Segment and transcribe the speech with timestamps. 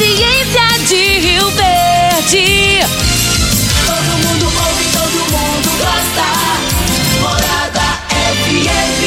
[0.00, 2.80] audiência de Rio Verde.
[3.86, 6.28] Todo mundo ouve, todo mundo gosta.
[7.20, 7.88] Morada
[8.40, 9.00] FM.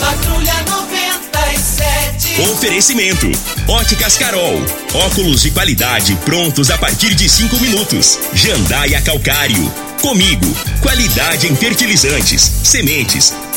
[0.00, 2.40] Patrulha 97.
[2.52, 3.30] Oferecimento:
[3.68, 4.64] Óticas Carol.
[4.94, 8.18] Óculos de qualidade prontos a partir de cinco minutos.
[8.32, 9.70] Jandaia Calcário.
[10.00, 10.46] Comigo,
[10.80, 13.34] qualidade em fertilizantes, sementes,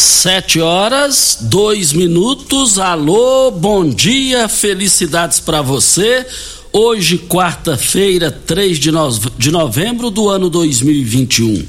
[0.00, 2.78] Sete horas, dois minutos.
[2.78, 6.24] Alô, bom dia, felicidades para você.
[6.72, 9.10] Hoje, quarta-feira, 3 de, no...
[9.36, 11.66] de novembro do ano 2021.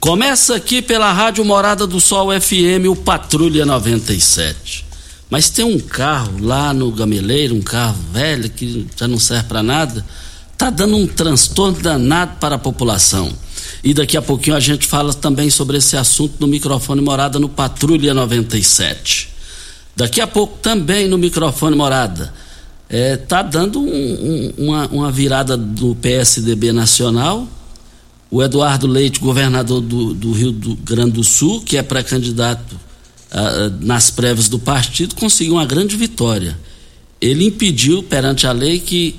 [0.00, 4.86] Começa aqui pela Rádio Morada do Sol FM, o Patrulha 97.
[5.28, 9.62] Mas tem um carro lá no Gameleiro, um carro velho que já não serve para
[9.62, 10.02] nada,
[10.56, 13.30] tá dando um transtorno danado para a população.
[13.82, 17.48] E daqui a pouquinho a gente fala também sobre esse assunto no microfone Morada no
[17.48, 19.28] Patrulha 97.
[19.94, 22.32] Daqui a pouco também no microfone Morada.
[22.88, 27.48] É, tá dando um, um, uma, uma virada do PSDB nacional.
[28.30, 33.84] O Eduardo Leite, governador do, do Rio do Grande do Sul, que é pré-candidato uh,
[33.84, 36.58] nas prévias do partido, conseguiu uma grande vitória.
[37.20, 39.16] Ele impediu perante a lei que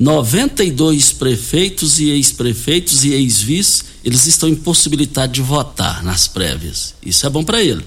[0.00, 6.94] 92 prefeitos e ex-prefeitos e ex-vice, eles estão impossibilitados de votar nas prévias.
[7.04, 7.84] Isso é bom para ele.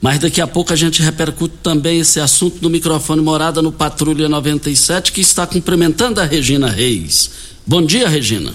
[0.00, 4.26] Mas daqui a pouco a gente repercute também esse assunto no microfone Morada no Patrulha
[4.26, 7.30] 97, que está cumprimentando a Regina Reis.
[7.66, 8.54] Bom dia, Regina.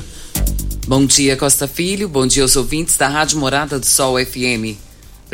[0.88, 2.10] Bom dia, Costa Filho.
[2.10, 4.85] Bom dia aos ouvintes da Rádio Morada do Sol FM.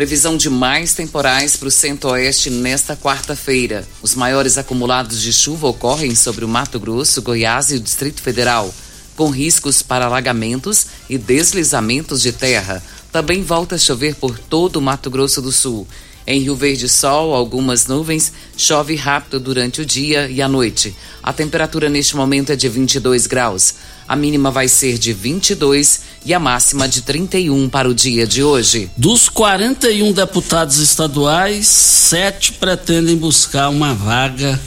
[0.01, 3.87] Previsão de mais temporais para o centro-oeste nesta quarta-feira.
[4.01, 8.73] Os maiores acumulados de chuva ocorrem sobre o Mato Grosso, Goiás e o Distrito Federal,
[9.15, 12.81] com riscos para alagamentos e deslizamentos de terra.
[13.11, 15.87] Também volta a chover por todo o Mato Grosso do Sul.
[16.25, 20.95] Em Rio Verde, sol, algumas nuvens, chove rápido durante o dia e a noite.
[21.21, 23.75] A temperatura neste momento é de 22 graus.
[24.11, 28.43] A mínima vai ser de 22 e a máxima de 31 para o dia de
[28.43, 28.91] hoje.
[28.97, 34.59] Dos 41 deputados estaduais, sete pretendem buscar uma vaga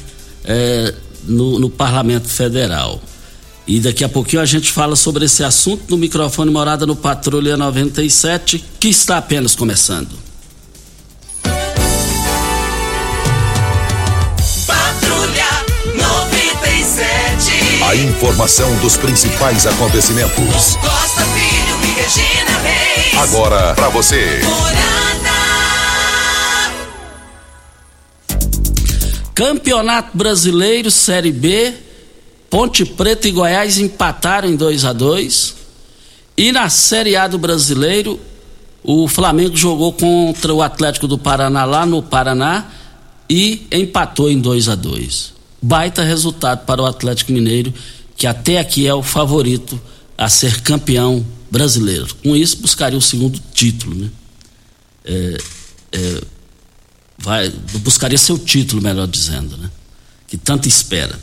[0.46, 0.94] eh,
[1.24, 3.02] no, no Parlamento Federal.
[3.66, 7.54] E daqui a pouquinho a gente fala sobre esse assunto no microfone Morada no Patrulha
[7.54, 10.23] 97, que está apenas começando.
[17.94, 20.74] A informação dos principais acontecimentos.
[20.74, 23.18] Costa Filho e Regina Reis.
[23.22, 24.40] Agora para você.
[29.32, 31.72] Campeonato Brasileiro Série B,
[32.50, 35.54] Ponte Preta e Goiás empataram em 2 a 2
[36.36, 38.18] E na Série A do Brasileiro,
[38.82, 42.72] o Flamengo jogou contra o Atlético do Paraná lá no Paraná
[43.30, 45.33] e empatou em 2 a 2
[45.64, 47.72] Baita resultado para o Atlético Mineiro,
[48.14, 49.80] que até aqui é o favorito
[50.16, 52.14] a ser campeão brasileiro.
[52.22, 54.10] Com isso, buscaria o segundo título, né?
[55.06, 55.38] É,
[55.92, 56.20] é,
[57.16, 59.70] vai, buscaria seu título, melhor dizendo, né?
[60.28, 61.18] Que tanto espera.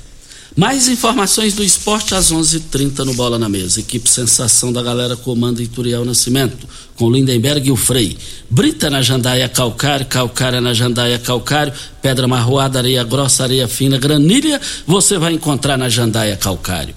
[0.56, 3.80] Mais informações do esporte às 11:30 h 30 no Bola na Mesa.
[3.80, 6.68] Equipe Sensação da Galera comanda Ituriel Nascimento,
[6.98, 8.18] com Lindenberg e o Frei.
[8.50, 11.72] Brita na Jandaia Calcário, Calcária na Jandaia Calcário,
[12.02, 16.94] Pedra Marroada, Areia Grossa, Areia Fina, Granilha, você vai encontrar na Jandaia Calcário.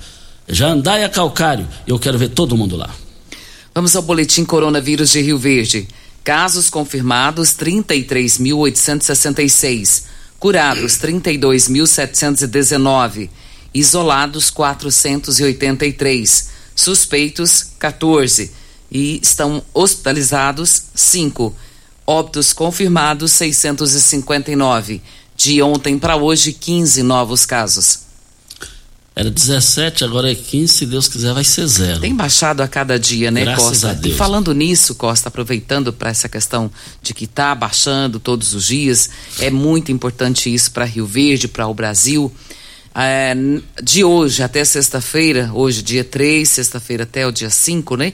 [0.48, 2.90] Jandaia Calcário, eu quero ver todo mundo lá.
[3.72, 5.86] Vamos ao boletim coronavírus de Rio Verde.
[6.24, 10.06] Casos confirmados 33.866,
[10.40, 13.30] curados 32.719
[13.74, 18.52] isolados 483, suspeitos 14
[18.90, 21.54] e estão hospitalizados 5.
[22.06, 25.02] Óbitos confirmados 659.
[25.36, 28.04] De ontem para hoje, 15 novos casos.
[29.16, 32.00] Era 17, agora é 15, se Deus quiser vai ser zero.
[32.00, 33.90] Tem baixado a cada dia, né, Graças Costa?
[33.90, 34.14] a Deus.
[34.14, 36.68] E falando nisso, Costa, aproveitando para essa questão
[37.00, 41.68] de que está baixando todos os dias, é muito importante isso para Rio Verde, para
[41.68, 42.32] o Brasil.
[42.96, 43.34] É,
[43.82, 48.12] de hoje até sexta-feira, hoje dia 3, sexta-feira até o dia 5, né?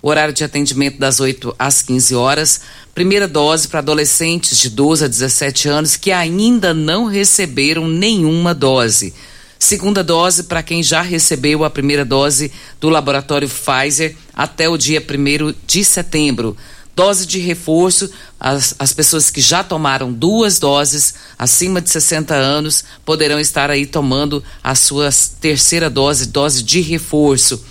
[0.00, 2.60] O horário de atendimento das 8 às 15 horas.
[2.94, 9.12] Primeira dose para adolescentes de 12 a 17 anos que ainda não receberam nenhuma dose.
[9.58, 12.50] Segunda dose para quem já recebeu a primeira dose
[12.80, 16.56] do laboratório Pfizer até o dia 1 de setembro.
[16.94, 22.84] Dose de reforço, as, as pessoas que já tomaram duas doses acima de 60 anos
[23.04, 25.08] poderão estar aí tomando a sua
[25.40, 27.64] terceira dose, dose de reforço.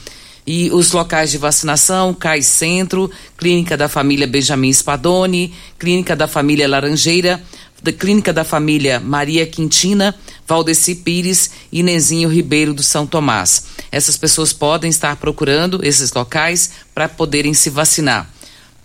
[0.46, 6.68] E os locais de vacinação, CAI Centro, Clínica da Família Benjamin Spadoni, Clínica da Família
[6.68, 7.40] Laranjeira,
[7.82, 10.16] da Clínica da Família Maria Quintina,
[10.48, 13.66] Valdeci Pires e Nezinho Ribeiro do São Tomás.
[13.92, 18.28] Essas pessoas podem estar procurando esses locais para poderem se vacinar.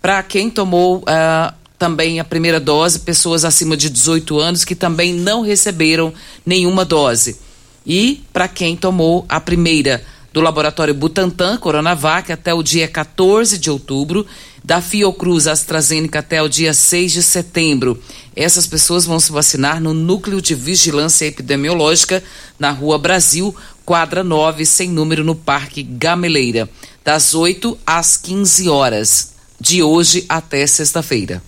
[0.07, 5.13] Para quem tomou uh, também a primeira dose, pessoas acima de 18 anos que também
[5.13, 6.13] não receberam
[6.45, 7.37] nenhuma dose.
[7.85, 10.01] E para quem tomou a primeira
[10.31, 14.25] do laboratório Butantan, Coronavac, até o dia 14 de outubro,
[14.63, 18.01] da Fiocruz AstraZeneca até o dia 6 de setembro.
[18.33, 22.23] Essas pessoas vão se vacinar no Núcleo de Vigilância Epidemiológica,
[22.57, 26.69] na Rua Brasil, quadra 9, sem número, no Parque Gameleira,
[27.03, 31.41] das 8 às 15 horas de hoje até sexta-feira.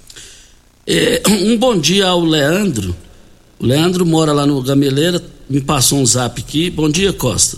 [0.85, 2.95] É, um bom dia ao Leandro.
[3.59, 6.69] O Leandro mora lá no Gameleira, me passou um zap aqui.
[6.69, 7.57] Bom dia, Costa.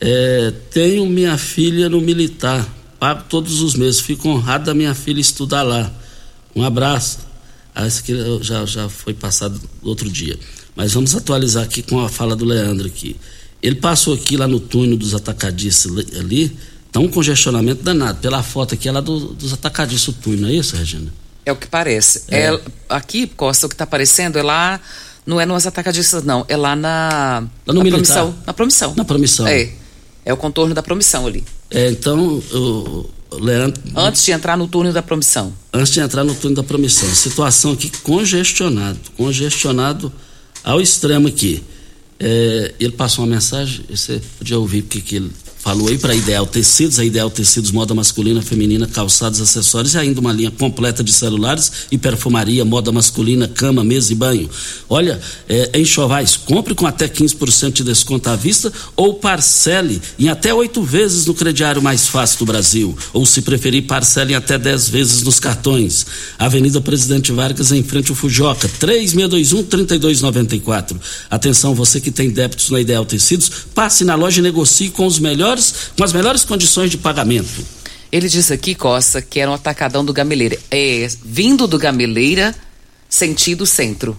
[0.00, 2.66] É, tenho minha filha no militar,
[3.00, 5.92] pago todos os meses, fico honrado da minha filha estudar lá.
[6.54, 7.18] Um abraço.
[7.74, 10.38] Ah, esse aqui já, já foi passado outro dia.
[10.74, 13.16] Mas vamos atualizar aqui com a fala do Leandro aqui.
[13.62, 16.56] Ele passou aqui lá no túnel dos atacadistas ali,
[16.90, 18.18] Tá um congestionamento danado.
[18.20, 21.12] Pela foto aqui, ela é do, dos atacadistas túnel, não é isso, Regina?
[21.44, 22.24] É o que parece.
[22.28, 22.54] É.
[22.54, 24.80] É, aqui, Costa, o que está aparecendo é lá.
[25.26, 26.44] Não é nos atacadistas, não.
[26.48, 27.44] É lá na.
[27.66, 28.14] Lá no na militar.
[28.14, 28.34] promissão.
[28.46, 28.94] Na promissão.
[28.96, 29.46] Na promissão.
[29.46, 29.70] É.
[30.24, 31.44] É o contorno da promissão ali.
[31.70, 33.82] É, então, o Leandro.
[33.94, 35.52] Antes de entrar no túnel da promissão.
[35.72, 37.08] Antes de entrar no túnel da promissão.
[37.14, 38.98] Situação aqui congestionado.
[39.16, 40.12] Congestionado
[40.64, 41.62] ao extremo aqui.
[42.20, 45.30] É, ele passou uma mensagem, você podia ouvir porque que ele
[45.68, 50.18] falou aí para Ideal Tecidos, a Ideal Tecidos moda masculina, feminina, calçados, acessórios e ainda
[50.18, 54.48] uma linha completa de celulares e perfumaria, moda masculina, cama, mesa e banho.
[54.88, 60.54] Olha, é, enxovais, compre com até 15% de desconto à vista ou parcele em até
[60.54, 62.96] oito vezes no crediário mais fácil do Brasil.
[63.12, 66.06] Ou se preferir, parcele em até 10 vezes nos cartões.
[66.38, 70.96] Avenida Presidente Vargas, em frente ao Fujoca, 3621-3294.
[71.28, 75.18] Atenção, você que tem débitos na Ideal Tecidos, passe na loja e negocie com os
[75.18, 75.57] melhores
[75.96, 77.64] com as melhores condições de pagamento.
[78.10, 80.58] Ele disse aqui, Costa, que era um atacadão do Gameleira.
[80.70, 82.54] É, vindo do Gameleira,
[83.08, 84.16] sentido centro.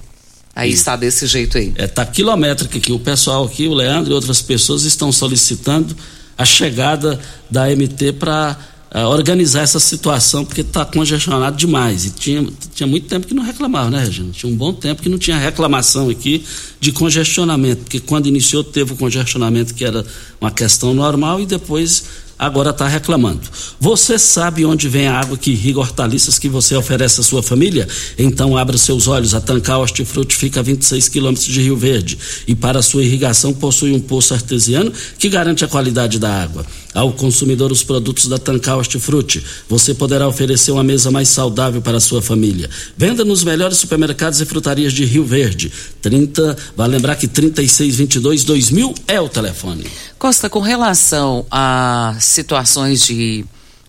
[0.55, 1.73] Aí está desse jeito aí.
[1.75, 2.91] É, tá quilométrico aqui.
[2.91, 5.95] O pessoal aqui, o Leandro e outras pessoas estão solicitando
[6.37, 7.19] a chegada
[7.49, 8.57] da MT para
[8.93, 12.05] uh, organizar essa situação, porque está congestionado demais.
[12.05, 14.31] E tinha, tinha muito tempo que não reclamava, né, Regina?
[14.31, 16.43] Tinha um bom tempo que não tinha reclamação aqui
[16.79, 20.05] de congestionamento, porque quando iniciou teve o congestionamento que era
[20.39, 22.03] uma questão normal e depois
[22.39, 23.41] agora está reclamando.
[23.79, 27.85] Você sabe onde vem a água que irriga hortaliças que você oferece à sua família?
[28.17, 29.35] Então abra seus olhos.
[29.35, 32.17] A Tancar Hortifruti fica a 26 quilômetros de Rio Verde
[32.47, 36.65] e para sua irrigação possui um poço artesiano que garante a qualidade da água.
[36.93, 41.97] Ao consumidor os produtos da Tancar Hortifruti, você poderá oferecer uma mesa mais saudável para
[41.97, 42.69] a sua família.
[42.97, 45.71] Venda nos melhores supermercados e frutarias de Rio Verde.
[46.01, 49.85] 30, vale lembrar que 3622 2000 é o telefone.
[50.17, 53.45] Costa, com relação a situações de,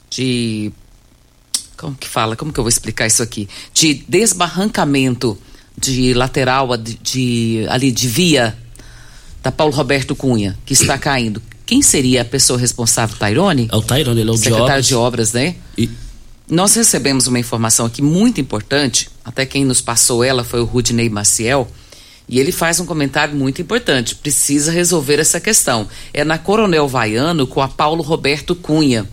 [0.08, 0.72] de.
[1.76, 2.36] Como que fala?
[2.36, 3.48] Como que eu vou explicar isso aqui?
[3.72, 5.38] De desbarrancamento
[5.76, 8.56] de lateral de, de ali de via
[9.42, 13.16] da Paulo Roberto Cunha, que está caindo, quem seria a pessoa responsável?
[13.16, 13.68] Tairone?
[13.72, 15.30] É o Tairone, ele é o Secretário de obras.
[15.30, 15.54] de obras, né?
[15.78, 15.88] E,
[16.50, 21.08] Nós recebemos uma informação aqui muito importante, até quem nos passou ela foi o Rudney
[21.08, 21.70] Maciel,
[22.30, 24.14] e ele faz um comentário muito importante.
[24.14, 25.88] Precisa resolver essa questão.
[26.14, 29.04] É na Coronel Vaiano com a Paulo Roberto Cunha.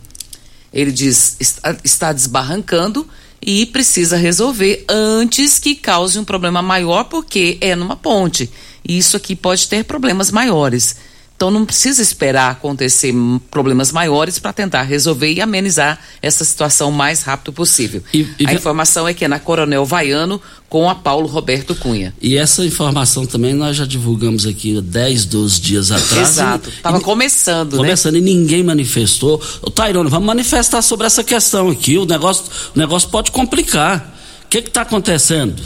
[0.72, 3.08] Ele diz: está, está desbarrancando
[3.42, 8.52] e precisa resolver antes que cause um problema maior, porque é numa ponte.
[8.88, 10.98] E isso aqui pode ter problemas maiores.
[11.38, 13.14] Então não precisa esperar acontecer
[13.52, 18.02] problemas maiores para tentar resolver e amenizar essa situação o mais rápido possível.
[18.12, 22.12] E- e a informação é que é na Coronel Vaiano com a Paulo Roberto Cunha.
[22.20, 26.30] e essa informação também nós já divulgamos aqui há 10, 12 dias atrás.
[26.30, 26.70] Exato.
[26.70, 27.78] Estava começando, né?
[27.78, 29.40] Começando e ninguém manifestou.
[29.62, 32.00] Ô, Tairone, vamos manifestar sobre essa questão aqui.
[32.00, 34.16] O negócio, o negócio pode complicar.
[34.44, 35.62] O que está acontecendo?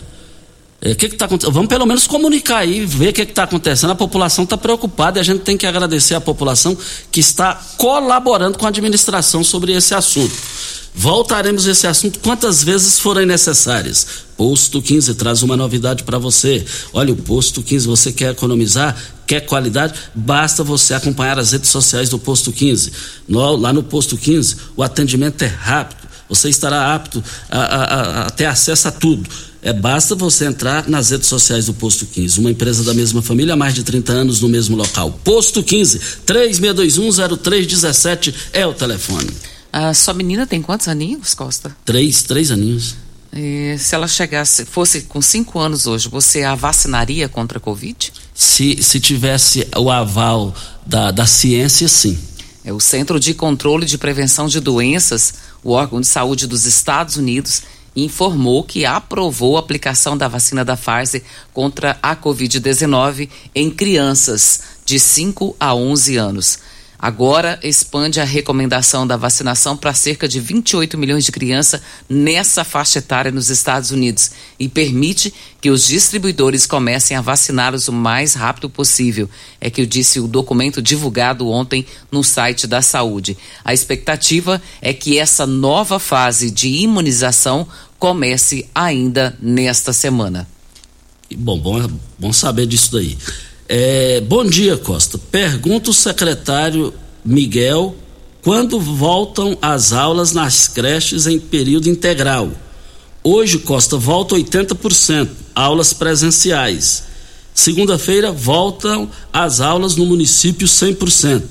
[0.82, 1.54] É, O que está acontecendo?
[1.54, 3.92] Vamos pelo menos comunicar aí, ver o que está acontecendo.
[3.92, 6.76] A população está preocupada e a gente tem que agradecer à população
[7.12, 10.34] que está colaborando com a administração sobre esse assunto.
[10.94, 14.06] Voltaremos a esse assunto quantas vezes forem necessárias.
[14.36, 16.66] Posto 15 traz uma novidade para você.
[16.92, 22.10] Olha, o Posto 15, você quer economizar, quer qualidade, basta você acompanhar as redes sociais
[22.10, 22.92] do Posto 15.
[23.28, 26.02] No- lá no Posto 15, o atendimento é rápido.
[26.28, 29.30] Você estará apto a, a- a- a ter acesso a tudo.
[29.62, 33.54] É, basta você entrar nas redes sociais do Posto 15, uma empresa da mesma família
[33.54, 35.20] há mais de 30 anos no mesmo local.
[35.24, 39.30] Posto 15, 36210317 é o telefone.
[39.72, 41.76] A sua menina tem quantos aninhos, Costa?
[41.86, 42.96] Três, três aninhos.
[43.34, 48.12] E se ela chegasse, fosse com cinco anos hoje, você a vacinaria contra a Covid?
[48.34, 50.54] Se, se tivesse o aval
[50.86, 52.20] da, da ciência, sim.
[52.66, 57.16] É o Centro de Controle de Prevenção de Doenças, o órgão de saúde dos Estados
[57.16, 57.64] Unidos,
[57.96, 65.00] informou que aprovou a aplicação da vacina da Pfizer contra a Covid-19 em crianças de
[65.00, 66.60] 5 a 11 anos.
[67.02, 73.00] Agora expande a recomendação da vacinação para cerca de 28 milhões de crianças nessa faixa
[73.00, 74.30] etária nos Estados Unidos
[74.60, 79.28] e permite que os distribuidores comecem a vaciná-los o mais rápido possível.
[79.60, 83.36] É que eu disse o documento divulgado ontem no site da saúde.
[83.66, 87.68] A expectativa é que essa nova fase de imunização
[87.98, 90.48] comece ainda nesta semana.
[91.36, 91.90] Bom, bom,
[92.20, 93.18] bom saber disso daí.
[93.74, 95.18] É, bom dia, Costa.
[95.18, 97.96] Pergunta o secretário Miguel
[98.42, 102.52] quando voltam as aulas nas creches em período integral.
[103.24, 107.04] Hoje, Costa, volta 80%, aulas presenciais.
[107.54, 111.42] Segunda-feira, voltam as aulas no município 100%.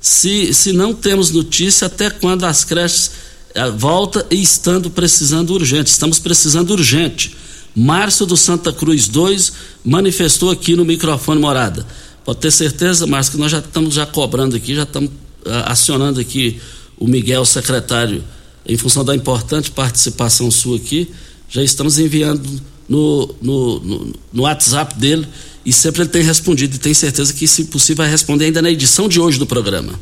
[0.00, 3.10] Se, se não temos notícia, até quando as creches
[3.56, 5.90] eh, volta e estando precisando urgente?
[5.90, 7.34] Estamos precisando urgente.
[7.74, 9.52] Márcio do Santa Cruz 2
[9.84, 11.86] manifestou aqui no microfone morada.
[12.24, 15.10] Pode ter certeza, Márcio, que nós já estamos já cobrando aqui, já estamos
[15.46, 16.60] ah, acionando aqui
[16.98, 18.22] o Miguel, secretário,
[18.66, 21.08] em função da importante participação sua aqui,
[21.48, 22.46] já estamos enviando
[22.88, 25.26] no, no, no, no WhatsApp dele
[25.64, 28.70] e sempre ele tem respondido e tem certeza que, se possível, vai responder ainda na
[28.70, 29.92] edição de hoje do programa.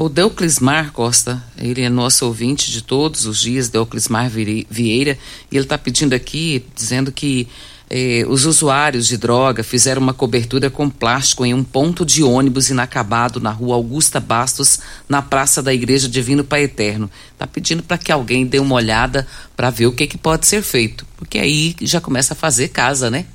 [0.00, 5.18] O Deuclismar Costa, ele é nosso ouvinte de todos os dias, Deuclismar Vieira,
[5.52, 7.46] e ele está pedindo aqui, dizendo que
[7.90, 12.70] eh, os usuários de droga fizeram uma cobertura com plástico em um ponto de ônibus
[12.70, 17.10] inacabado na rua Augusta Bastos, na Praça da Igreja Divino Pai Eterno.
[17.34, 20.62] Está pedindo para que alguém dê uma olhada para ver o que, que pode ser
[20.62, 23.26] feito, porque aí já começa a fazer casa, né?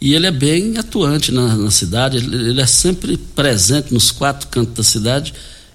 [0.00, 4.48] E ele é bem atuante na, na cidade, ele, ele é sempre presente nos quatro
[4.48, 5.32] cantos da cidade.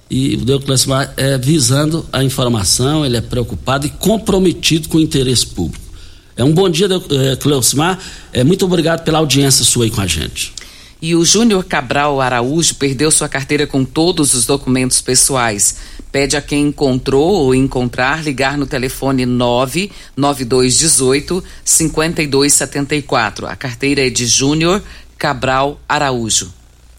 [0.09, 5.47] E o Deuclismar é visando a informação, ele é preocupado e comprometido com o interesse
[5.47, 5.83] público.
[6.37, 7.97] É um bom dia, eh, Cleusmar.
[8.33, 10.53] É, muito obrigado pela audiência sua aí com a gente.
[11.01, 15.77] E o Júnior Cabral Araújo perdeu sua carteira com todos os documentos pessoais.
[16.11, 23.47] Pede a quem encontrou ou encontrar ligar no telefone 99218 5274.
[23.47, 24.83] A carteira é de Júnior
[25.17, 26.51] Cabral Araújo.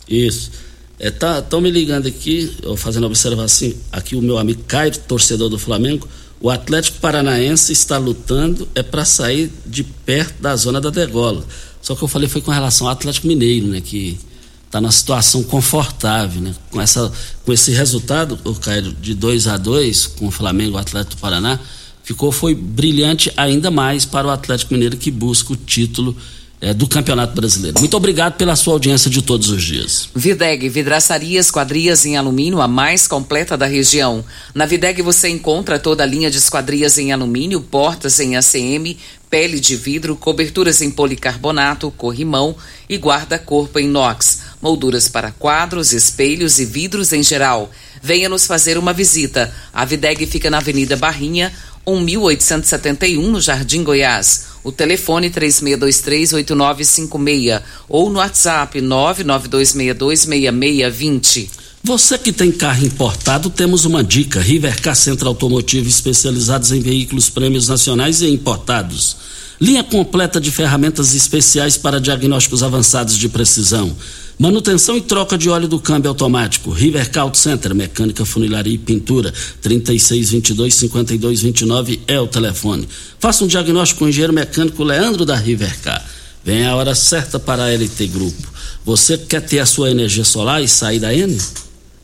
[0.09, 0.51] Isso.
[0.99, 6.09] Estão tá, me ligando aqui, fazendo observação, aqui o meu amigo Caio, torcedor do Flamengo.
[6.41, 11.45] O Atlético Paranaense está lutando é para sair de perto da zona da degola.
[11.83, 14.19] Só que eu falei foi com relação ao Atlético Mineiro, né, que
[14.65, 16.55] está numa situação confortável, né?
[16.71, 17.13] Com essa
[17.45, 21.17] com esse resultado, o Caio, de 2 a 2 com o Flamengo e o Atlético
[21.17, 21.59] do Paraná,
[22.03, 26.17] ficou foi brilhante ainda mais para o Atlético Mineiro que busca o título
[26.61, 27.79] eh, do Campeonato Brasileiro.
[27.79, 30.09] Muito obrigado pela sua audiência de todos os dias.
[30.15, 34.25] Videg, vidraçaria esquadrias em alumínio, a mais completa da região.
[34.55, 38.97] Na Videg você encontra toda a linha de esquadrias em alumínio, portas em ACM,
[39.29, 42.57] pele de vidro, coberturas em policarbonato, corrimão
[42.89, 44.47] e guarda-corpo em inox.
[44.63, 47.71] molduras para quadros, espelhos e vidros em geral.
[48.03, 49.53] Venha nos fazer uma visita.
[49.73, 51.53] A Videg fica na Avenida Barrinha,
[51.95, 54.47] 1871, no Jardim Goiás.
[54.65, 61.49] O telefone 3623-8956 ou no WhatsApp 992626620.
[61.85, 64.41] Você que tem carro importado, temos uma dica.
[64.41, 69.17] Rivercar Centro Automotivo especializados em veículos prêmios nacionais e importados.
[69.61, 73.97] Linha completa de ferramentas especiais para diagnósticos avançados de precisão.
[74.39, 76.71] Manutenção e troca de óleo do câmbio automático.
[76.71, 79.33] Rivercar Auto Center, mecânica, funilaria e pintura.
[79.65, 82.87] 3622-5229 é o telefone.
[83.19, 86.05] Faça um diagnóstico com o engenheiro mecânico Leandro da Rivercar.
[86.45, 88.47] Vem a hora certa para a LT Grupo.
[88.85, 91.41] Você quer ter a sua energia solar e sair da N?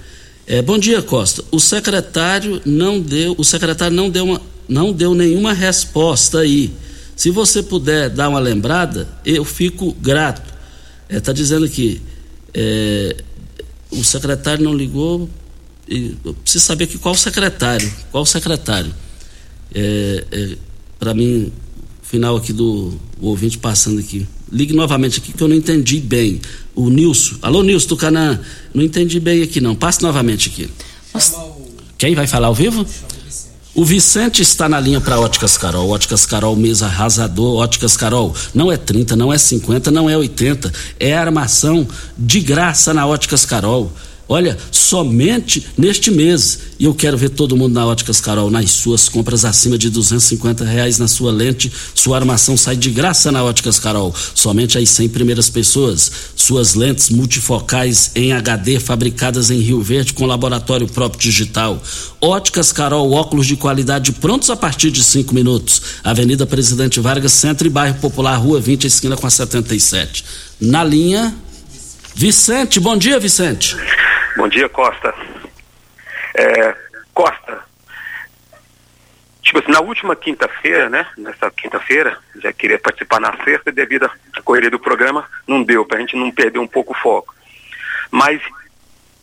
[0.46, 1.44] É, bom dia, Costa.
[1.50, 6.72] O secretário não deu, o secretário não deu, uma, não deu nenhuma resposta aí.
[7.14, 10.53] Se você puder dar uma lembrada, eu fico grato.
[11.08, 12.00] Está é, tá dizendo aqui,
[12.52, 13.16] é,
[13.90, 15.28] o secretário não ligou,
[15.88, 18.94] eu preciso saber que qual secretário, qual secretário.
[19.74, 20.56] É, é
[20.98, 21.52] Para mim,
[22.02, 24.26] final aqui do ouvinte passando aqui.
[24.50, 26.40] Ligue novamente aqui que eu não entendi bem.
[26.74, 27.36] O Nilson.
[27.42, 28.40] Alô, Nilson do Canã.
[28.72, 29.74] Não entendi bem aqui não.
[29.74, 30.70] Passe novamente aqui.
[31.98, 32.86] Quem vai falar ao vivo?
[33.74, 35.90] O Vicente está na linha para Óticas Carol.
[35.90, 37.56] Óticas Carol, mesa arrasador.
[37.56, 40.72] Óticas Carol, não é 30, não é 50, não é 80.
[41.00, 41.84] É armação
[42.16, 43.92] de graça na Óticas Carol.
[44.28, 49.08] Olha, somente neste mês, e eu quero ver todo mundo na Óticas Carol, nas suas
[49.08, 53.78] compras acima de R$ reais na sua lente, sua armação sai de graça na Óticas
[53.78, 56.10] Carol, somente as 100 primeiras pessoas.
[56.34, 61.82] Suas lentes multifocais em HD fabricadas em Rio Verde com laboratório próprio digital.
[62.20, 65.82] Óticas Carol, óculos de qualidade prontos a partir de cinco minutos.
[66.02, 70.24] Avenida Presidente Vargas, Centro e Bairro Popular, Rua 20, esquina com a 77.
[70.60, 71.34] Na linha,
[72.14, 73.76] Vicente, bom dia, Vicente.
[74.36, 75.14] Bom dia, Costa.
[76.34, 76.76] É,
[77.14, 77.64] Costa,
[79.40, 81.06] tipo assim, na última quinta-feira, né?
[81.16, 85.98] Nessa quinta-feira, já queria participar na sexta, devido à correria do programa, não deu, para
[85.98, 87.32] a gente não perder um pouco o foco.
[88.10, 88.42] Mas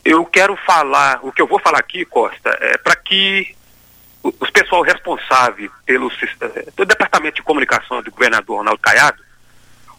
[0.06, 3.54] eu quero falar, o que eu vou falar aqui, Costa, é para que
[4.24, 6.10] os pessoal responsável pelo,
[6.76, 9.22] pelo departamento de comunicação do governador Ronaldo Caiado,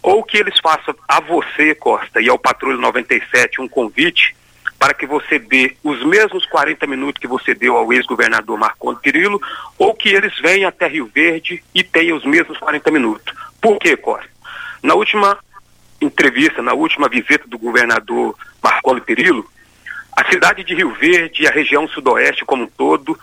[0.01, 4.35] ou que eles façam a você, Costa, e ao Patrulho 97 um convite
[4.83, 9.41] para que você dê os mesmos 40 minutos que você deu ao ex-governador Marconi Perillo,
[9.77, 13.33] ou que eles venham até Rio Verde e tenham os mesmos 40 minutos.
[13.61, 14.27] Por quê, Costa?
[14.81, 15.39] Na última
[16.01, 19.49] entrevista, na última visita do governador Marconi Perillo,
[20.17, 23.17] a cidade de Rio Verde e a região sudoeste como um todo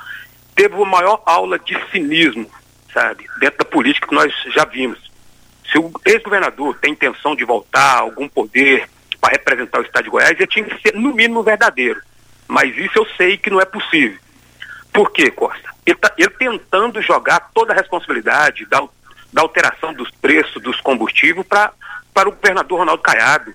[0.56, 2.50] teve uma maior aula de cinismo,
[2.90, 5.12] sabe, dentro da política que nós já vimos.
[5.70, 8.88] Se o ex-governador tem intenção de voltar a algum poder,
[9.20, 12.00] para representar o Estado de Goiás, ele tinha que ser, no mínimo, verdadeiro.
[12.48, 14.18] Mas isso eu sei que não é possível.
[14.92, 15.70] Por quê, Costa?
[15.86, 18.82] Ele, tá, ele tentando jogar toda a responsabilidade da,
[19.32, 23.54] da alteração dos preços dos combustíveis para o governador Ronaldo Caiado.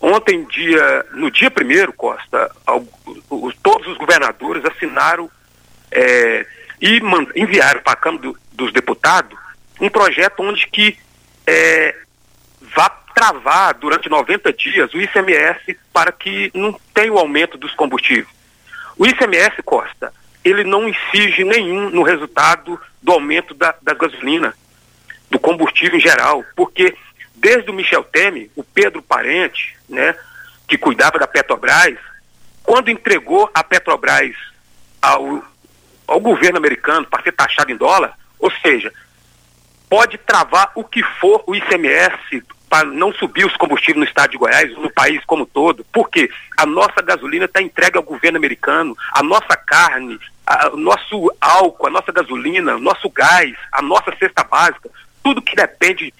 [0.00, 2.84] Ontem, dia, no dia primeiro, Costa, ao,
[3.30, 5.30] os, todos os governadores assinaram
[5.90, 6.46] é,
[6.80, 9.38] e man, enviaram para a Câmara do, dos Deputados
[9.80, 10.98] um projeto onde que
[11.46, 11.94] é,
[12.74, 18.28] vá travar durante 90 dias o ICMS para que não tenha o aumento dos combustíveis.
[18.96, 20.12] O ICMS, Costa,
[20.44, 24.54] ele não incide nenhum no resultado do aumento da, da gasolina,
[25.30, 26.96] do combustível em geral, porque
[27.34, 30.14] desde o Michel Temer, o Pedro Parente, né,
[30.68, 31.98] que cuidava da Petrobras,
[32.62, 34.36] quando entregou a Petrobras
[35.00, 35.42] ao,
[36.06, 38.92] ao governo americano para ser taxado em dólar, ou seja,
[39.88, 44.38] pode travar o que for o ICMS para não subir os combustíveis no estado de
[44.38, 49.22] Goiás, no país como todo, porque a nossa gasolina está entregue ao governo americano, a
[49.22, 50.18] nossa carne,
[50.72, 54.88] o nosso álcool, a nossa gasolina, o nosso gás, a nossa cesta básica,
[55.22, 56.14] tudo que depende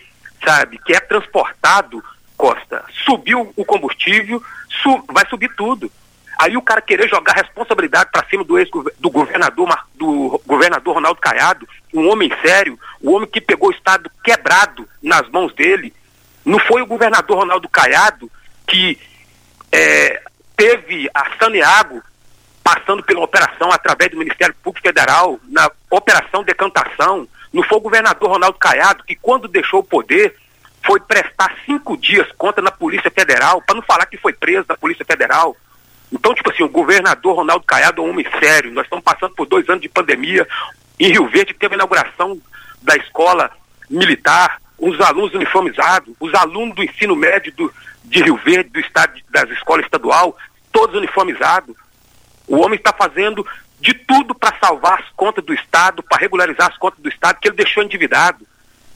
[0.44, 2.04] sabe, que é transportado,
[2.36, 4.42] Costa, subiu o combustível,
[4.82, 5.90] su vai subir tudo.
[6.38, 8.68] Aí o cara querer jogar responsabilidade para cima do, ex
[9.00, 13.72] do governador do governador Ronaldo Caiado, um homem sério, o um homem que pegou o
[13.72, 15.94] estado quebrado nas mãos dele.
[16.44, 18.30] Não foi o governador Ronaldo Caiado
[18.66, 18.98] que
[19.70, 20.22] é,
[20.56, 22.02] teve a Saneago
[22.62, 28.30] passando pela operação através do Ministério Público Federal, na operação decantação, não foi o governador
[28.30, 30.34] Ronaldo Caiado que, quando deixou o poder,
[30.84, 34.76] foi prestar cinco dias conta na Polícia Federal, para não falar que foi preso na
[34.76, 35.56] Polícia Federal.
[36.10, 38.72] Então, tipo assim, o governador Ronaldo Caiado é um homem sério.
[38.72, 40.46] Nós estamos passando por dois anos de pandemia.
[40.98, 42.40] Em Rio Verde teve a inauguração
[42.82, 43.50] da escola
[43.88, 49.16] militar, os alunos uniformizados, os alunos do ensino médio do, de Rio Verde, do estado
[49.30, 50.36] das escolas estadual,
[50.72, 51.76] todos uniformizados.
[52.48, 53.46] O homem está fazendo
[53.78, 57.46] de tudo para salvar as contas do Estado, para regularizar as contas do Estado, que
[57.46, 58.44] ele deixou endividado.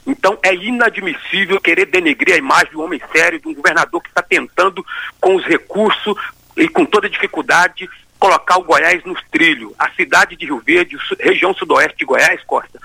[0.05, 4.09] Então é inadmissível querer denegrir a imagem de um homem sério, de um governador que
[4.09, 4.85] está tentando,
[5.21, 6.17] com os recursos
[6.57, 9.71] e com toda dificuldade, colocar o Goiás nos trilhos.
[9.79, 12.77] A cidade de Rio Verde, região sudoeste de Goiás, Costa,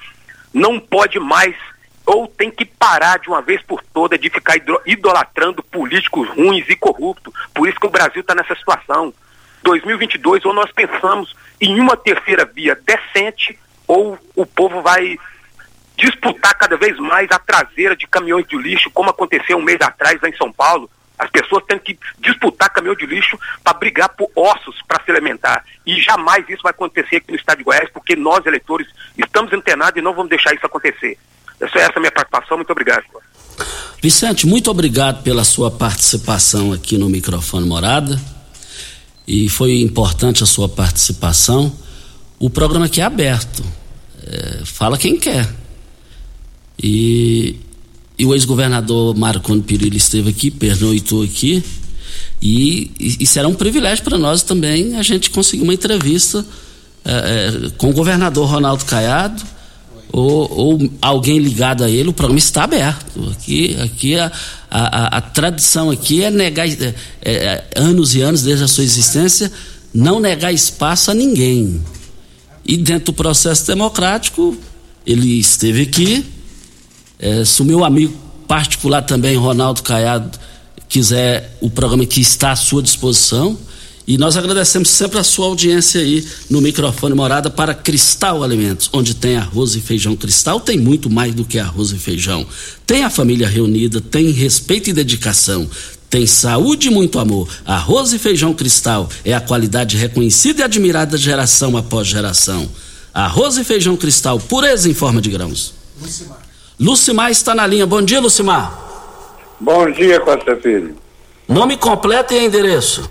[0.55, 1.57] não pode mais
[2.13, 6.77] ou tem que parar de uma vez por toda de ficar idolatrando políticos ruins e
[6.77, 7.33] corruptos.
[7.55, 9.15] Por isso que o Brasil está nessa situação.
[9.63, 15.17] 2022, ou nós pensamos em uma terceira via decente, ou o povo vai
[15.97, 20.21] disputar cada vez mais a traseira de caminhões de lixo, como aconteceu um mês atrás
[20.21, 20.91] lá em São Paulo.
[21.19, 25.65] As pessoas têm que disputar caminhão de lixo para brigar por ossos para se alimentar.
[25.87, 29.97] E jamais isso vai acontecer aqui no estado de Goiás, porque nós, eleitores, estamos antenados
[29.97, 31.17] e não vamos deixar isso acontecer.
[31.63, 32.57] Essa é a minha participação.
[32.57, 33.05] Muito obrigado.
[34.03, 38.21] Vicente, muito obrigado pela sua participação aqui no microfone Morada
[39.27, 41.73] e foi importante a sua participação.
[42.37, 43.63] O programa aqui é aberto,
[44.27, 45.49] é, fala quem quer.
[46.83, 47.61] E,
[48.19, 51.63] e o ex-governador Marconi Perillo esteve aqui, pernoitou aqui,
[52.41, 56.45] e, e, e será um privilégio para nós também a gente conseguir uma entrevista
[57.05, 59.43] é, é, com o governador Ronaldo Caiado
[60.13, 63.31] ou, ou, alguém ligado a ele, o programa está aberto.
[63.33, 64.31] Aqui, aqui a,
[64.71, 69.51] a, a tradição aqui é negar é, é, anos e anos desde a sua existência,
[69.93, 71.83] não negar espaço a ninguém.
[72.65, 74.57] E dentro do processo democrático,
[75.07, 76.25] ele esteve aqui,
[77.19, 78.15] é, se o meu amigo
[78.47, 80.39] particular também, Ronaldo Caiado,
[80.89, 83.57] quiser o programa que está à sua disposição,
[84.07, 89.15] e nós agradecemos sempre a sua audiência aí no microfone Morada para Cristal Alimentos, onde
[89.15, 92.47] tem arroz e feijão cristal, tem muito mais do que arroz e feijão.
[92.87, 95.69] Tem a família reunida, tem respeito e dedicação.
[96.11, 97.49] Tem saúde e muito amor.
[97.65, 102.69] Arroz e feijão cristal é a qualidade reconhecida e admirada geração após geração.
[103.15, 105.73] Arroz e feijão cristal, pureza em forma de grãos.
[106.01, 106.43] Lucimar.
[106.79, 107.87] Lucimar está na linha.
[107.87, 108.79] Bom dia, Lucimar.
[109.61, 110.97] Bom dia, Costa Filho.
[111.49, 113.09] Nome completo e endereço.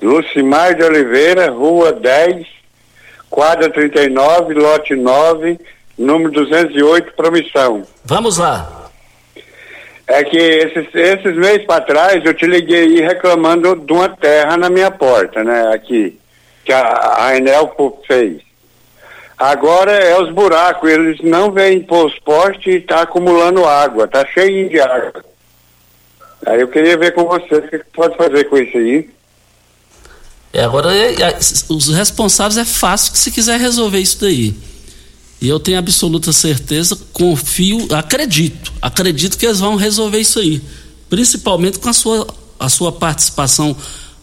[0.00, 2.46] Lucimar de Oliveira, Rua 10,
[3.28, 5.58] quadra 39, lote 9,
[5.96, 7.82] número 208, Promissão.
[8.04, 8.90] Vamos lá.
[10.06, 14.56] É que esses, esses meses para trás eu te liguei aí reclamando de uma terra
[14.56, 15.70] na minha porta, né?
[15.74, 16.18] Aqui,
[16.64, 17.74] que a, a Enel
[18.06, 18.40] fez.
[19.36, 24.24] Agora é os buracos, eles não vêm pôr os postes e está acumulando água, tá
[24.26, 25.24] cheio de água.
[26.46, 29.08] Aí eu queria ver com você o que pode fazer com isso aí.
[30.52, 34.54] É, agora, é, é, os responsáveis é fácil que se quiser resolver isso daí.
[35.40, 40.60] E eu tenho absoluta certeza, confio, acredito, acredito que eles vão resolver isso aí.
[41.08, 42.26] Principalmente com a sua,
[42.58, 43.76] a sua participação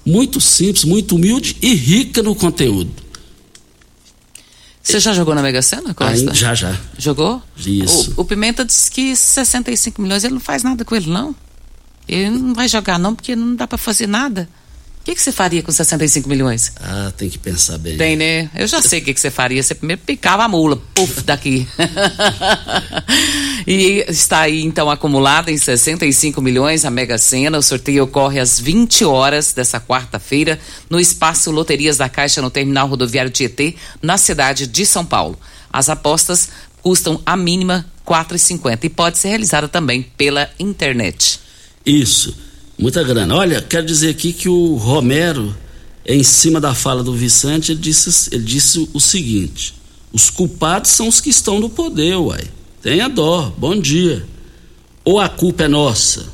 [0.06, 2.92] muito simples, muito humilde e rica no conteúdo.
[4.84, 6.32] Você já jogou na Mega Sena, Costa?
[6.34, 6.80] já, já.
[6.98, 7.42] Jogou?
[7.58, 8.14] Isso.
[8.18, 11.36] O, o, Pimenta disse que 65 milhões ele não faz nada com ele, não?
[12.08, 14.48] Ele não vai jogar não, porque não dá para fazer nada.
[15.06, 16.72] O que, que você faria com 65 milhões?
[16.82, 17.96] Ah, tem que pensar bem.
[17.96, 18.50] Tem, né?
[18.56, 19.62] Eu já sei o que, que você faria.
[19.62, 21.68] Você primeiro picava a mula, puf, daqui.
[23.68, 27.60] e está aí, então, acumulada em 65 milhões a Mega Sena.
[27.60, 32.88] O sorteio ocorre às 20 horas dessa quarta-feira no espaço Loterias da Caixa no Terminal
[32.88, 35.38] Rodoviário Tietê, na cidade de São Paulo.
[35.72, 36.50] As apostas
[36.82, 41.40] custam a mínima R$ 4,50 e pode ser realizada também pela internet.
[41.86, 42.45] Isso.
[42.78, 43.36] Muita grana.
[43.36, 45.56] Olha, quero dizer aqui que o Romero,
[46.06, 49.74] em cima da fala do Vicente, ele disse, ele disse o seguinte:
[50.12, 52.44] os culpados são os que estão no poder, uai.
[52.82, 54.26] Tenha dó, bom dia.
[55.04, 56.26] Ou a culpa é nossa?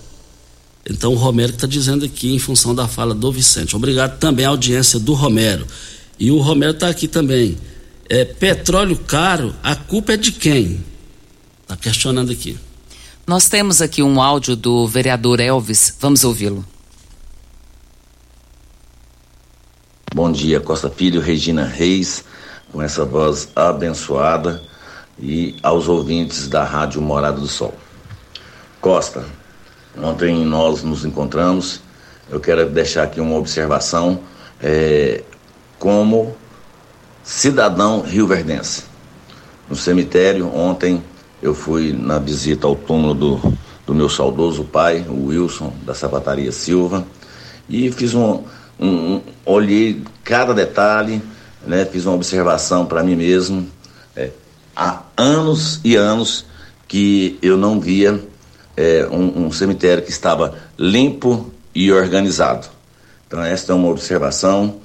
[0.89, 3.75] Então o Romero está dizendo aqui em função da fala do Vicente.
[3.75, 5.65] Obrigado também à audiência do Romero.
[6.19, 7.57] E o Romero está aqui também.
[8.09, 10.83] É, petróleo caro, a culpa é de quem?
[11.61, 12.57] Está questionando aqui.
[13.25, 15.95] Nós temos aqui um áudio do vereador Elvis.
[15.99, 16.65] Vamos ouvi-lo.
[20.13, 22.25] Bom dia, Costa Filho, Regina Reis,
[22.71, 24.61] com essa voz abençoada
[25.19, 27.73] e aos ouvintes da Rádio Morada do Sol.
[28.81, 29.23] Costa,
[29.97, 31.81] ontem nós nos encontramos.
[32.29, 34.19] Eu quero deixar aqui uma observação
[34.59, 35.23] é,
[35.77, 36.35] como
[37.23, 38.83] cidadão rioverdense.
[39.69, 41.01] No cemitério, ontem
[41.41, 43.53] eu fui na visita ao túmulo do,
[43.85, 47.05] do meu saudoso pai, o Wilson, da Sapataria Silva,
[47.67, 48.43] e fiz um,
[48.79, 51.21] um, um olhei cada detalhe,
[51.65, 53.67] né, fiz uma observação para mim mesmo.
[54.15, 54.29] É,
[54.75, 56.45] há anos e anos
[56.87, 58.21] que eu não via
[58.75, 62.67] é, um, um cemitério que estava limpo e organizado.
[63.27, 64.75] Então, esta é uma observação.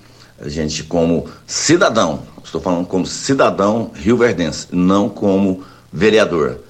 [0.41, 6.61] A gente, como cidadão, estou falando como cidadão rioverdense, não como vereador.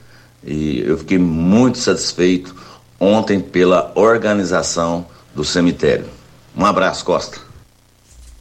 [0.45, 2.55] E eu fiquei muito satisfeito
[3.01, 6.07] ontem pela organização do cemitério.
[6.57, 7.39] Um abraço, Costa.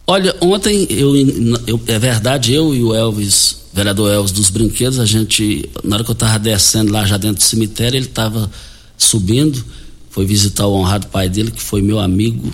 [0.08, 1.16] Olha, ontem eu,
[1.66, 6.04] eu, é verdade, eu e o Elvis, vereador Elvis dos Brinquedos, a gente, na hora
[6.04, 8.50] que eu estava descendo lá já dentro do cemitério, ele estava
[8.98, 9.66] subindo,
[10.12, 12.54] foi visitar o honrado pai dele, que foi meu amigo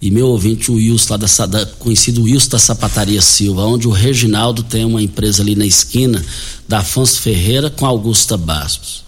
[0.00, 3.90] e meu ouvinte, o Wilson, lá da, da, conhecido Wilson da Sapataria Silva, onde o
[3.90, 6.24] Reginaldo tem uma empresa ali na esquina
[6.66, 9.04] da Afonso Ferreira com Augusta Bastos.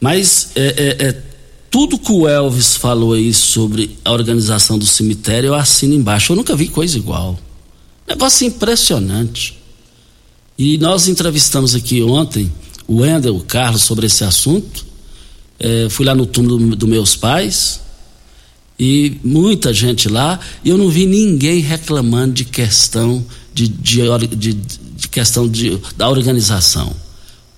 [0.00, 1.22] Mas é, é, é,
[1.70, 6.32] tudo que o Elvis falou aí sobre a organização do cemitério, eu assino embaixo.
[6.32, 7.38] Eu nunca vi coisa igual.
[8.06, 9.56] Negócio impressionante.
[10.58, 12.52] E nós entrevistamos aqui ontem
[12.88, 14.84] o Wendel, o Carlos, sobre esse assunto.
[15.58, 17.85] É, fui lá no túmulo dos do meus pais
[18.78, 24.52] e muita gente lá, e eu não vi ninguém reclamando de questão de, de, de,
[24.52, 26.94] de questão de, da organização.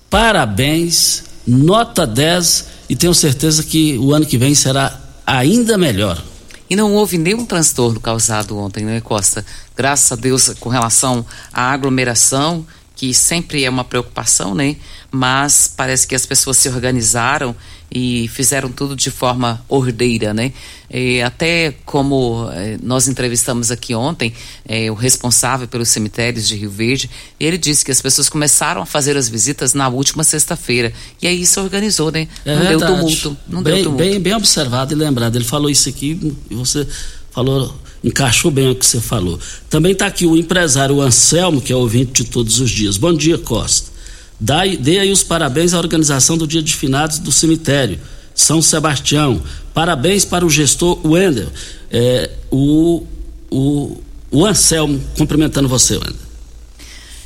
[0.09, 6.23] Parabéns, nota 10 e tenho certeza que o ano que vem será ainda melhor.
[6.69, 9.45] E não houve nenhum transtorno causado ontem, né, Costa?
[9.75, 14.75] Graças a Deus com relação à aglomeração, que sempre é uma preocupação, né?
[15.11, 17.55] Mas parece que as pessoas se organizaram
[17.91, 20.53] e fizeram tudo de forma ordeira, né?
[20.91, 24.33] E até como eh, nós entrevistamos aqui ontem
[24.67, 28.85] eh, o responsável pelos cemitérios de Rio Verde, ele disse que as pessoas começaram a
[28.85, 32.27] fazer as visitas na última sexta-feira e aí se organizou, né?
[32.45, 32.77] É não verdade.
[32.79, 34.03] deu tumulto, não bem, deu tumulto.
[34.03, 35.35] Bem, bem observado e lembrado.
[35.35, 36.87] Ele falou isso aqui e você
[37.31, 39.39] falou encaixou bem o que você falou.
[39.69, 42.97] Também está aqui o empresário Anselmo, que é ouvinte de todos os dias.
[42.97, 43.91] Bom dia, Costa.
[44.39, 47.99] Dai, dê aí os parabéns à organização do Dia de Finados do Cemitério,
[48.33, 49.41] São Sebastião.
[49.73, 51.49] Parabéns para o gestor Wendel.
[51.91, 53.05] É, o,
[53.51, 56.29] o, o Anselmo cumprimentando você, Wendel.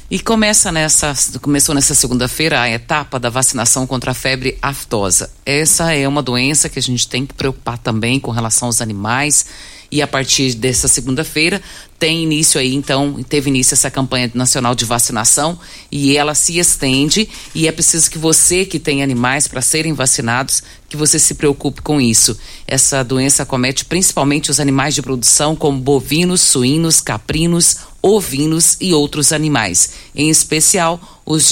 [0.10, 5.30] E começa nessa, começou nessa segunda-feira a etapa da vacinação contra a febre aftosa.
[5.45, 9.45] Essa é uma doença que a gente tem que preocupar também com relação aos animais
[9.93, 11.62] e a partir dessa segunda-feira
[11.99, 15.58] tem início aí, então, teve início essa campanha nacional de vacinação
[15.91, 20.63] e ela se estende e é preciso que você que tem animais para serem vacinados,
[20.89, 22.36] que você se preocupe com isso.
[22.67, 29.32] Essa doença comete principalmente os animais de produção, como bovinos, suínos, caprinos, ovinos e outros
[29.32, 31.47] animais, em especial os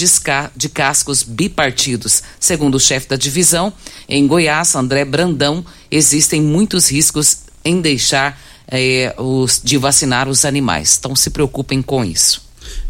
[0.56, 2.24] de cascos bipartidos.
[2.40, 3.72] Segundo o chefe da divisão,
[4.08, 10.96] em Goiás, André Brandão, existem muitos riscos em deixar eh, os, de vacinar os animais.
[10.98, 12.42] Então se preocupem com isso.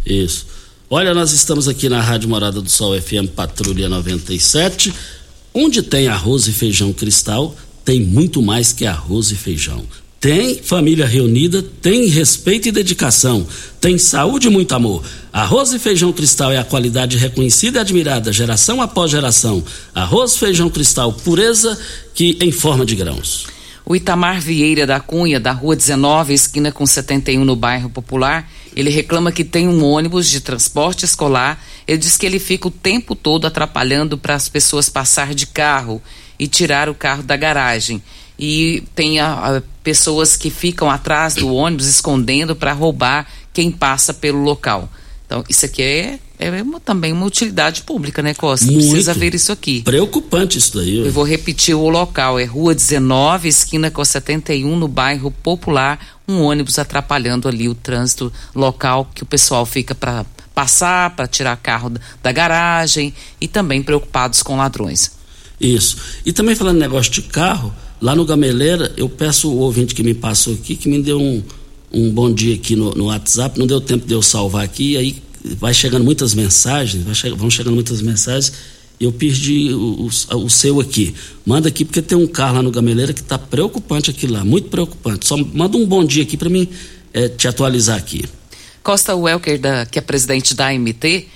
[0.05, 0.47] Isso.
[0.89, 4.93] Olha, nós estamos aqui na Rádio Morada do Sol FM Patrulha 97.
[5.55, 7.55] Onde tem arroz e feijão cristal,
[7.85, 9.85] tem muito mais que arroz e feijão.
[10.21, 13.45] Tem família reunida, tem respeito e dedicação,
[13.81, 15.03] tem saúde e muito amor.
[15.33, 19.65] Arroz e feijão cristal é a qualidade reconhecida e admirada, geração após geração.
[19.93, 21.77] Arroz, feijão cristal, pureza
[22.15, 23.47] que em forma de grãos.
[23.85, 28.91] O Itamar Vieira da Cunha, da Rua 19, esquina com 71, no bairro Popular, ele
[28.91, 31.63] reclama que tem um ônibus de transporte escolar.
[31.87, 36.01] Ele diz que ele fica o tempo todo atrapalhando para as pessoas passar de carro
[36.39, 38.03] e tirar o carro da garagem.
[38.39, 44.15] E tem a, a, pessoas que ficam atrás do ônibus escondendo para roubar quem passa
[44.15, 44.89] pelo local.
[45.27, 48.67] Então, isso aqui é, é uma, também uma utilidade pública, né, Costa?
[48.67, 48.89] Muito.
[48.89, 49.83] Precisa ver isso aqui.
[49.83, 50.99] Preocupante isso daí.
[50.99, 56.41] Eu vou repetir o local, é Rua 19, esquina com 71, no bairro Popular, um
[56.43, 60.25] ônibus atrapalhando ali o trânsito local que o pessoal fica para
[60.55, 65.13] passar, para tirar carro da garagem e também preocupados com ladrões.
[65.61, 65.97] Isso.
[66.25, 70.15] E também falando negócio de carro, lá no Gameleira, eu peço o ouvinte que me
[70.15, 71.43] passou aqui, que me deu um,
[71.93, 75.23] um bom dia aqui no, no WhatsApp, não deu tempo de eu salvar aqui, aí
[75.45, 78.53] vai chegando muitas mensagens, che vão chegando muitas mensagens,
[79.01, 81.15] e eu perdi o, o, o, seu aqui.
[81.45, 84.69] Manda aqui, porque tem um carro lá no Gameleira que está preocupante aqui lá, muito
[84.69, 85.27] preocupante.
[85.27, 86.69] Só manda um bom dia aqui para mim
[87.13, 88.25] é, te atualizar aqui.
[88.83, 91.27] Costa Welker, da, que é presidente da AMT,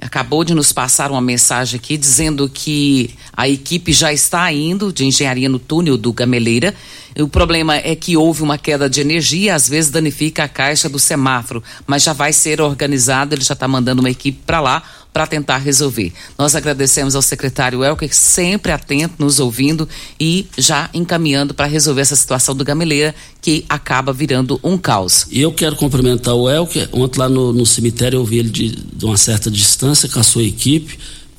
[0.00, 5.04] acabou de nos passar uma mensagem aqui dizendo que a equipe já está indo de
[5.04, 6.74] engenharia no túnel do Gameleira.
[7.18, 10.98] O problema é que houve uma queda de energia, às vezes danifica a caixa do
[10.98, 15.26] semáforo, mas já vai ser organizado, ele já está mandando uma equipe para lá para
[15.26, 16.12] tentar resolver.
[16.38, 22.16] Nós agradecemos ao secretário Elker, sempre atento, nos ouvindo e já encaminhando para resolver essa
[22.16, 25.26] situação do Gameleira, que acaba virando um caos.
[25.30, 26.88] E eu quero cumprimentar o Elker.
[26.92, 30.22] Ontem lá no, no cemitério eu vi ele de, de uma certa distância com a
[30.22, 30.98] sua equipe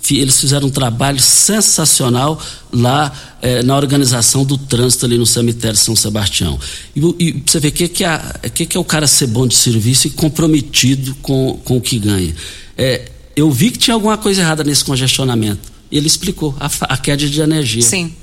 [0.10, 5.96] eles fizeram um trabalho sensacional lá eh, na organização do trânsito ali no cemitério São
[5.96, 6.60] Sebastião.
[6.96, 8.20] E, e você vê o que, que, é,
[8.54, 12.00] que, que é o cara ser bom de serviço e comprometido com, com o que
[12.00, 12.34] ganha.
[12.78, 15.72] É, eu vi que tinha alguma coisa errada nesse congestionamento.
[15.92, 17.82] Ele explicou a, a queda de energia.
[17.82, 18.14] Sim.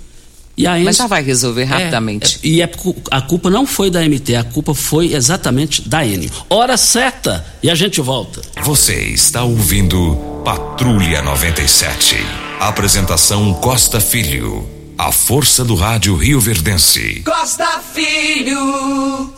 [0.57, 2.41] Enel, Mas já vai resolver rapidamente.
[2.43, 2.71] É, é, e é,
[3.11, 6.31] a culpa não foi da MT, a culpa foi exatamente da Enel.
[6.51, 8.41] Hora certa e a gente volta.
[8.63, 12.17] Você está ouvindo Patrulha 97.
[12.59, 14.69] Apresentação Costa Filho.
[14.97, 17.23] A força do rádio Rio Verdense.
[17.25, 19.38] Costa Filho.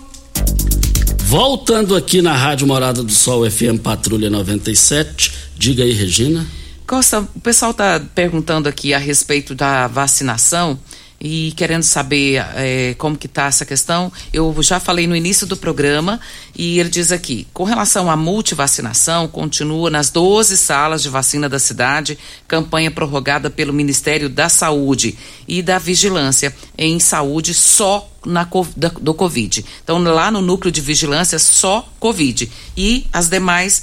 [1.31, 5.33] Voltando aqui na Rádio Morada do Sol FM Patrulha 97.
[5.57, 6.45] Diga aí, Regina.
[6.85, 10.77] Costa, o pessoal está perguntando aqui a respeito da vacinação
[11.21, 14.11] e querendo saber é, como que está essa questão.
[14.33, 16.19] Eu já falei no início do programa
[16.57, 21.59] e ele diz aqui, com relação à multivacinação, continua nas 12 salas de vacina da
[21.59, 28.49] cidade, campanha prorrogada pelo Ministério da Saúde e da Vigilância em saúde só na,
[29.01, 29.65] do Covid.
[29.83, 32.51] Então, lá no núcleo de vigilância, só Covid.
[32.77, 33.83] E as demais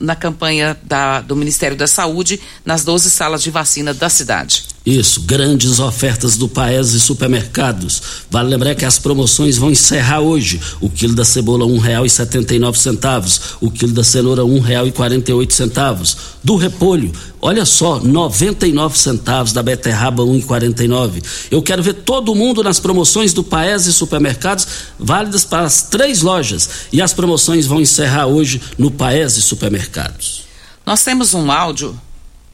[0.00, 4.75] na campanha da, do Ministério da Saúde nas 12 salas de vacina da cidade.
[4.86, 8.00] Isso, grandes ofertas do Paes e supermercados.
[8.30, 10.60] Vale lembrar que as promoções vão encerrar hoje.
[10.80, 14.44] O quilo da cebola um real e setenta e nove centavos, o quilo da cenoura
[14.44, 16.16] um real e quarenta e oito centavos.
[16.40, 17.10] Do repolho,
[17.42, 21.20] olha só, noventa e nove centavos da beterraba um e quarenta e nove.
[21.50, 26.22] Eu quero ver todo mundo nas promoções do Paes e supermercados, válidas para as três
[26.22, 26.70] lojas.
[26.92, 30.44] E as promoções vão encerrar hoje no Paes e supermercados.
[30.86, 32.00] Nós temos um áudio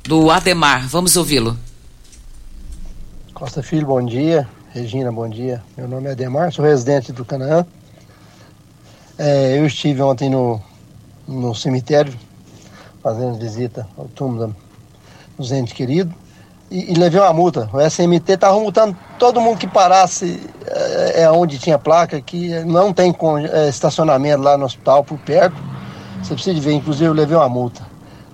[0.02, 1.58] do Ademar, vamos ouvi-lo.
[3.42, 4.48] Costa Filho, bom dia.
[4.72, 5.60] Regina, bom dia.
[5.76, 7.66] Meu nome é Ademar, sou residente do Canaã.
[9.18, 10.62] É, eu estive ontem no,
[11.26, 12.14] no cemitério
[13.02, 14.54] fazendo visita ao túmulo
[15.36, 16.14] dos entes queridos
[16.70, 17.68] e, e, levei uma multa.
[17.72, 22.92] O SMT estava multando todo mundo que parasse é, é onde tinha placa, que não
[22.92, 23.12] tem
[23.50, 25.56] é, estacionamento lá no hospital por perto.
[26.22, 27.82] Você precisa de ver, inclusive eu levei uma multa.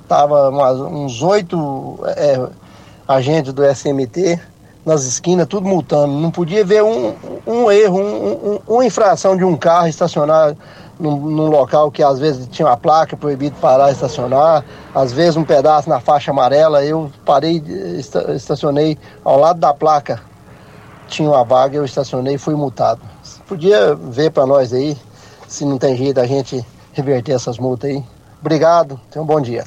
[0.06, 2.46] Tava umas, uns oito é,
[3.08, 4.38] agentes do SMT
[4.88, 6.14] nas esquinas, tudo multando.
[6.14, 7.14] Não podia ver um,
[7.46, 10.56] um erro, um, um, uma infração de um carro estacionar
[10.98, 15.36] num, num, local que às vezes tinha uma placa proibido parar e estacionar, às vezes
[15.36, 17.62] um pedaço na faixa amarela, eu parei,
[18.34, 20.20] estacionei ao lado da placa,
[21.06, 23.00] tinha uma vaga, eu estacionei e fui multado.
[23.46, 24.96] Podia ver para nós aí,
[25.46, 28.02] se não tem jeito a gente reverter essas multas aí.
[28.40, 29.64] Obrigado, tenha um bom dia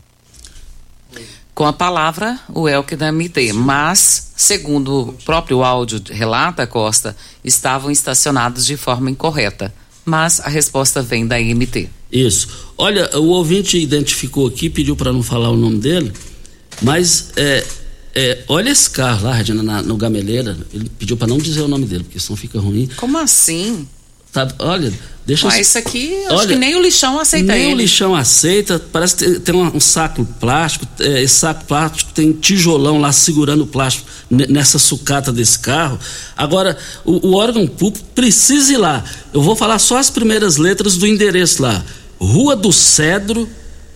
[1.62, 7.92] com a palavra o Elke da MT, mas, segundo o próprio áudio relata, Costa, estavam
[7.92, 9.72] estacionados de forma incorreta.
[10.04, 11.88] Mas a resposta vem da IMT.
[12.12, 12.48] Isso.
[12.76, 16.12] Olha, o ouvinte identificou aqui, pediu para não falar o nome dele,
[16.82, 17.64] mas é,
[18.16, 20.58] é, olha esse carro lá, Regina, no Gameleira.
[20.74, 22.90] Ele pediu para não dizer o nome dele, porque senão fica ruim.
[22.98, 23.88] Como assim?
[24.32, 24.94] Tá, olha,
[25.26, 27.74] deixa Mas isso aqui, olha, acho que nem o lixão aceita nem ele.
[27.74, 32.32] o lixão aceita, parece que tem um, um saco plástico, é, esse saco plástico tem
[32.32, 36.00] tijolão lá segurando o plástico nessa sucata desse carro.
[36.38, 39.04] Agora, o, o, órgão público precisa ir lá.
[39.34, 41.84] Eu vou falar só as primeiras letras do endereço lá.
[42.18, 43.50] Rua do Cedro,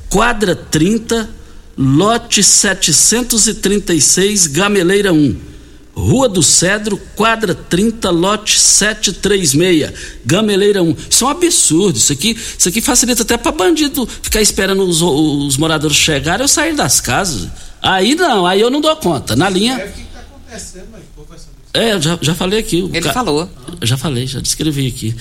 [0.10, 1.30] quadra 30,
[1.78, 5.55] lote 736, Gameleira 1.
[5.96, 9.94] Rua do Cedro, quadra 30, lote 736,
[10.26, 10.96] Gameleira 1.
[11.10, 11.98] Isso é um absurdo.
[11.98, 16.48] Isso aqui, isso aqui facilita até para bandido ficar esperando os, os, moradores chegarem ou
[16.48, 17.48] sair das casas.
[17.82, 19.36] Aí não, aí eu não dou conta.
[19.36, 19.80] Na linha.
[19.80, 20.60] Tá
[21.74, 22.80] é, eu já, já falei aqui.
[22.80, 23.14] Ele ca...
[23.14, 23.50] falou.
[23.82, 25.16] Já falei, já descrevi aqui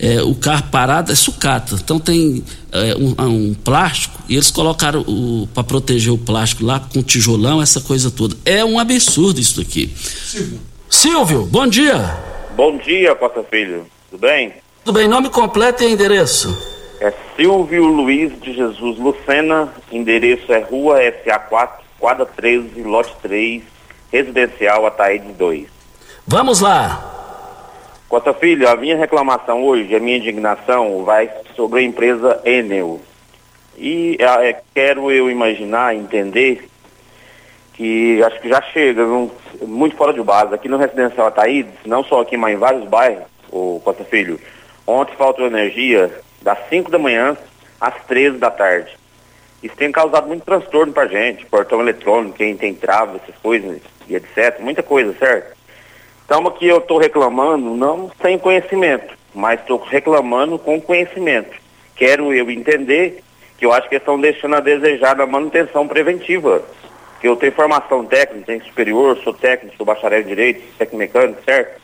[0.00, 1.74] é, o carro parado é sucata.
[1.74, 2.42] Então tem
[2.72, 5.04] é, um, um, plástico e eles colocaram
[5.52, 8.34] para proteger o plástico lá com tijolão, essa coisa toda.
[8.46, 9.88] É um absurdo isso aqui.
[9.88, 10.60] Silvio.
[10.88, 12.16] Silvio, bom dia.
[12.56, 13.86] Bom dia, Costa Filho.
[14.10, 14.54] Tudo bem?
[14.84, 15.06] Tudo bem.
[15.06, 16.56] Nome completo e endereço?
[17.00, 19.68] É Silvio Luiz de Jesus Lucena.
[19.92, 23.62] Endereço é Rua SA4, quadra 13, lote 3,
[24.10, 25.68] residencial Ataíde 2.
[26.26, 27.19] Vamos lá.
[28.10, 33.00] Costa Filho, a minha reclamação hoje, a minha indignação vai sobre a empresa Enel.
[33.78, 36.68] E é, é, quero eu imaginar, entender,
[37.72, 39.30] que acho que já chega, não,
[39.62, 40.52] muito fora de base.
[40.52, 44.40] Aqui no Residencial Ataídes, não só aqui, mas em vários bairros, o Costa Filho,
[44.84, 47.36] ontem faltou energia das 5 da manhã
[47.80, 48.90] às 13 da tarde.
[49.62, 54.16] Isso tem causado muito transtorno pra gente, portão eletrônico, quem tem trava, essas coisas e
[54.16, 54.58] etc.
[54.58, 55.59] Muita coisa, certo?
[56.30, 61.50] Então aqui eu estou reclamando, não sem conhecimento, mas estou reclamando com conhecimento.
[61.96, 63.20] Quero eu entender
[63.58, 66.62] que eu acho que estão deixando a desejar na manutenção preventiva.
[67.20, 71.42] Que eu tenho formação técnica, tenho superior, sou técnico, sou bacharel em direito, técnico mecânico,
[71.44, 71.80] certo?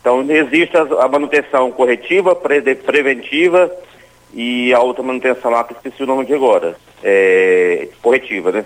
[0.00, 3.70] Então existe a, manutenção corretiva, pre, preventiva
[4.32, 8.64] e a outra manutenção lá, que esqueci o nome aqui agora, é, corretiva, né?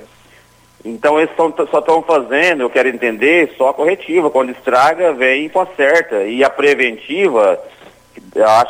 [0.86, 4.30] Então eles tão, só estão fazendo, eu quero entender, só a corretiva.
[4.30, 6.22] Quando estraga, vem e conserta.
[6.22, 7.60] E a preventiva,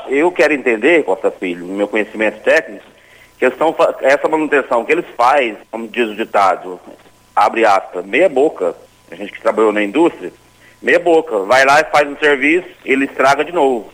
[0.08, 2.86] eu quero entender, Costa Filho, no meu conhecimento técnico,
[3.38, 6.80] que estão, essa manutenção que eles fazem, como diz o ditado,
[7.34, 8.74] abre aspas, meia boca,
[9.10, 10.32] a gente que trabalhou na indústria,
[10.80, 13.90] meia boca, vai lá e faz um serviço, ele estraga de novo.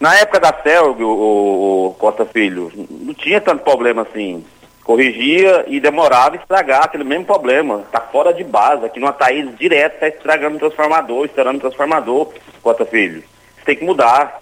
[0.00, 4.42] Na época da Celg, o, o Costa Filho, não tinha tanto problema assim
[4.84, 7.82] corrigia e demorava a estragar aquele mesmo problema.
[7.86, 12.32] Está fora de base, aqui no Ataíde direto está estragando o transformador, estourando o transformador,
[12.62, 13.18] Cota Filho.
[13.56, 14.40] Isso tem que mudar.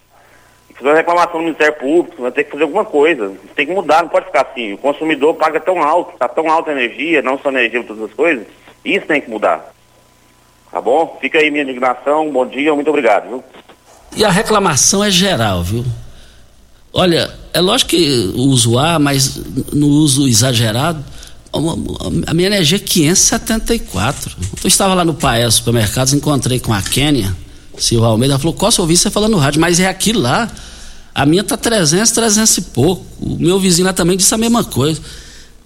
[0.75, 3.27] Fazer uma reclamação no Ministério Público, vai ter que fazer alguma coisa.
[3.45, 4.73] Isso tem que mudar, não pode ficar assim.
[4.73, 8.15] O consumidor paga tão alto, está tão alta a energia, não só energia, todas as
[8.15, 8.47] coisas.
[8.83, 9.75] Isso tem que mudar.
[10.73, 11.19] Tá bom?
[11.21, 13.45] Fica aí minha indignação, bom dia, muito obrigado, viu?
[14.17, 15.85] E a reclamação é geral, viu?
[16.93, 19.41] Olha, é lógico que uso A, mas
[19.73, 21.05] no uso exagerado,
[22.27, 24.37] a minha energia é 574.
[24.63, 27.37] Eu estava lá no Paes Supermercados, encontrei com a Kênia,
[27.79, 30.51] Silva Almeida, ela falou, Costa, ouvi você falando no rádio, mas é aquilo lá.
[31.15, 33.05] A minha tá 300, 300 e pouco.
[33.21, 35.01] O meu vizinho lá também disse a mesma coisa.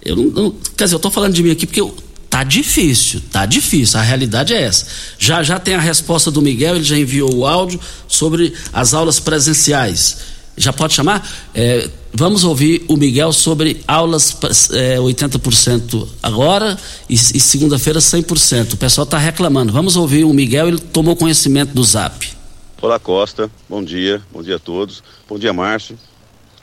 [0.01, 1.95] Eu não quer dizer, eu estou falando de mim aqui porque eu,
[2.29, 3.99] tá difícil, tá difícil.
[3.99, 4.85] A realidade é essa.
[5.19, 9.19] Já já tem a resposta do Miguel, ele já enviou o áudio sobre as aulas
[9.19, 10.17] presenciais.
[10.57, 11.27] Já pode chamar?
[11.53, 14.37] É, vamos ouvir o Miguel sobre aulas
[14.71, 16.77] é, 80% agora
[17.09, 18.73] e, e segunda-feira 100%.
[18.73, 19.73] O pessoal está reclamando.
[19.73, 22.33] Vamos ouvir o Miguel, ele tomou conhecimento do zap.
[22.81, 25.03] Olá Costa, bom dia, bom dia a todos.
[25.27, 25.97] Bom dia Márcio.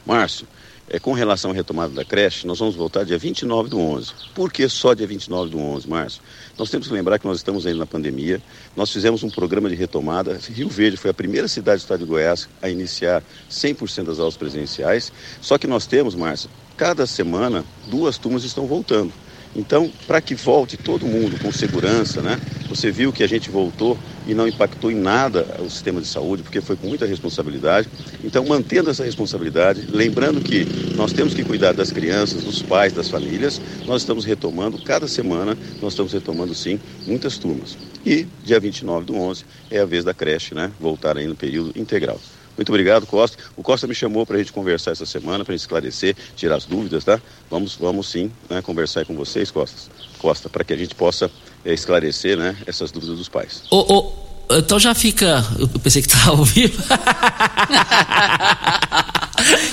[0.06, 0.46] Márcio,
[0.88, 4.12] é, com relação à retomada da creche, nós vamos voltar dia 29 do 11.
[4.34, 6.22] Por que só dia 29 do 11, Márcio?
[6.58, 8.42] Nós temos que lembrar que nós estamos ainda na pandemia.
[8.76, 10.38] Nós fizemos um programa de retomada.
[10.50, 14.36] Rio Verde foi a primeira cidade do estado de Goiás a iniciar 100% das aulas
[14.36, 15.12] presenciais.
[15.40, 19.12] Só que nós temos, Márcio, cada semana duas turmas estão voltando.
[19.54, 22.40] Então, para que volte todo mundo com segurança, né?
[22.68, 26.42] Você viu que a gente voltou e não impactou em nada o sistema de saúde,
[26.42, 27.88] porque foi com muita responsabilidade.
[28.22, 30.64] Então, mantendo essa responsabilidade, lembrando que
[30.94, 35.56] nós temos que cuidar das crianças, dos pais, das famílias, nós estamos retomando, cada semana,
[35.80, 37.76] nós estamos retomando sim muitas turmas.
[38.04, 40.70] E dia 29 do 11 é a vez da creche, né?
[40.80, 42.20] Voltar aí no período integral.
[42.56, 43.38] Muito obrigado, Costa.
[43.56, 47.02] O Costa me chamou para a gente conversar essa semana, para esclarecer, tirar as dúvidas,
[47.02, 47.20] tá?
[47.50, 51.30] Vamos, vamos sim, né, conversar com vocês, Costa, Costa, para que a gente possa
[51.64, 53.62] esclarecer, né, essas dúvidas dos pais.
[53.70, 54.12] Ô, ô,
[54.58, 55.44] então já fica.
[55.58, 56.82] Eu pensei que estava ao vivo.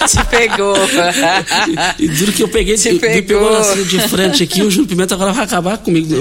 [0.07, 0.75] Te pegou.
[1.99, 4.87] e, duro que eu peguei, Te me pegou, pegou assim de frente aqui, o Júlio
[4.87, 6.15] Pimenta agora vai acabar comigo.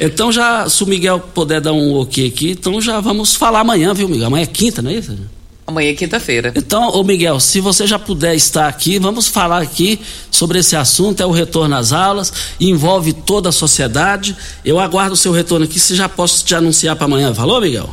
[0.00, 3.94] Então já, se o Miguel puder dar um ok aqui, então já vamos falar amanhã,
[3.94, 4.26] viu, Miguel?
[4.26, 5.16] Amanhã é quinta, não é isso?
[5.66, 6.52] Amanhã é quinta-feira.
[6.54, 9.98] Então, ô Miguel, se você já puder estar aqui, vamos falar aqui
[10.30, 14.36] sobre esse assunto, é o retorno às aulas, envolve toda a sociedade.
[14.62, 17.34] Eu aguardo o seu retorno aqui, se já posso te anunciar para amanhã.
[17.34, 17.88] Falou, Miguel?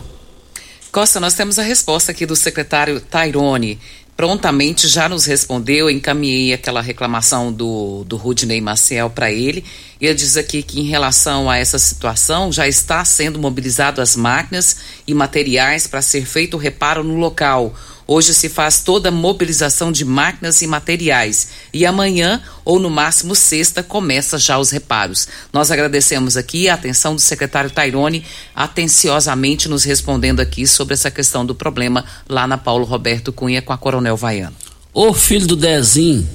[0.92, 3.80] Costa, nós temos a resposta aqui do secretário Tairone
[4.22, 9.66] prontamente já nos respondeu, encaminhei aquela reclamação do, do Rudney Maciel para ele.
[10.00, 14.78] Ele diz aqui que em relação a essa situação já está sendo mobilizado as máquinas
[15.08, 17.74] e materiais para ser feito o reparo no local.
[18.14, 23.34] Hoje se faz toda a mobilização de máquinas e materiais e amanhã, ou no máximo
[23.34, 25.30] sexta, começa já os reparos.
[25.54, 31.46] Nós agradecemos aqui a atenção do secretário Tairone, atenciosamente nos respondendo aqui sobre essa questão
[31.46, 34.58] do problema lá na Paulo Roberto Cunha com a Coronel Vaiano.
[34.94, 36.28] Ô filho do Dezinho,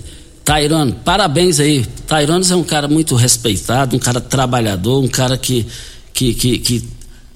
[0.47, 1.85] Tairone, parabéns aí.
[2.07, 5.67] Tairone é um cara muito respeitado, um cara trabalhador, um cara que
[6.15, 6.89] que, que, que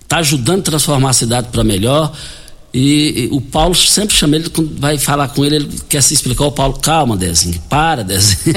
[0.09, 2.16] tá ajudando a transformar a cidade para melhor.
[2.72, 6.14] E, e, o Paulo sempre chama ele, quando vai falar com ele, ele quer se
[6.14, 6.44] explicar.
[6.44, 8.54] O Paulo, calma, Dezinho, para, Dezinho.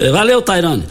[0.12, 0.84] Valeu, Tairone.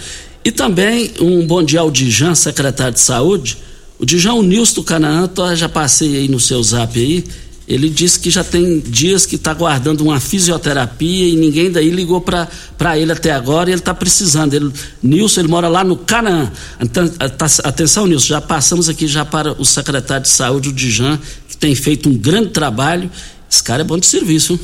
[0.45, 3.57] E também um bom dia ao Dijan, secretário de Saúde.
[3.97, 7.23] O Dijan, o Nilson do Canaã, já passei aí no seu zap aí.
[7.67, 12.19] Ele disse que já tem dias que está guardando uma fisioterapia e ninguém daí ligou
[12.19, 14.53] para ele até agora e ele está precisando.
[14.53, 16.51] Ele, Nilson, ele mora lá no Canaã.
[16.81, 21.17] Então, tá, atenção, Nilson, já passamos aqui já para o secretário de saúde, o Dijan,
[21.47, 23.09] que tem feito um grande trabalho.
[23.49, 24.59] Esse cara é bom de serviço.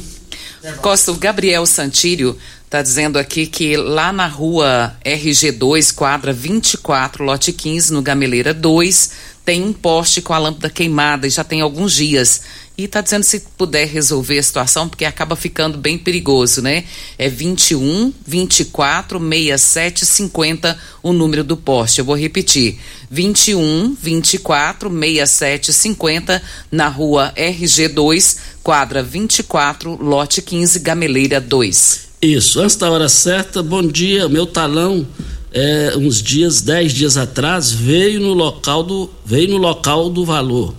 [0.81, 7.53] Costa, o Gabriel Santírio está dizendo aqui que lá na rua RG2, quadra 24, lote
[7.53, 9.11] 15, no Gameleira 2,
[9.45, 12.41] tem um poste com a lâmpada queimada e já tem alguns dias.
[12.79, 16.85] E está dizendo se puder resolver a situação, porque acaba ficando bem perigoso, né?
[17.17, 21.99] É 21 24 67 50 o número do poste.
[21.99, 22.79] Eu vou repetir:
[23.11, 32.07] 21 24 67 50 na rua RG2, quadra 24, lote 15, Gameleira 2.
[32.21, 35.05] Isso, antes da hora certa, bom dia, meu talão.
[35.51, 40.73] É, uns dias, dez dias atrás, veio no local do veio no local do valor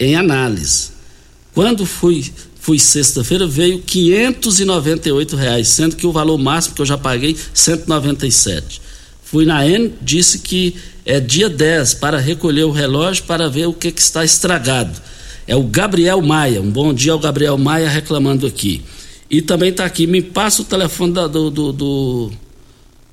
[0.00, 0.93] em análise
[1.54, 6.98] quando fui, fui sexta-feira, veio R$ reais, sendo que o valor máximo que eu já
[6.98, 8.82] paguei, 197.
[9.22, 10.74] Fui na N, disse que
[11.06, 15.00] é dia 10 para recolher o relógio para ver o que, que está estragado.
[15.46, 16.60] É o Gabriel Maia.
[16.60, 18.82] Um bom dia ao Gabriel Maia reclamando aqui.
[19.30, 22.32] E também está aqui, me passa o telefone da, do, do, do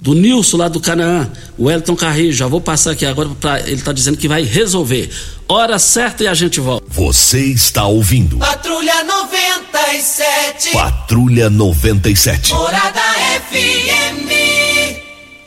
[0.02, 3.84] do Nilson lá do Canaã, o Elton Carrilho, já vou passar aqui agora para ele
[3.84, 5.12] tá dizendo que vai resolver.
[5.48, 6.84] Hora certa e a gente volta.
[6.90, 8.38] Você está ouvindo?
[8.38, 10.72] Patrulha 97.
[10.72, 12.52] Patrulha 97.
[12.52, 13.02] Morada
[13.52, 14.32] FM.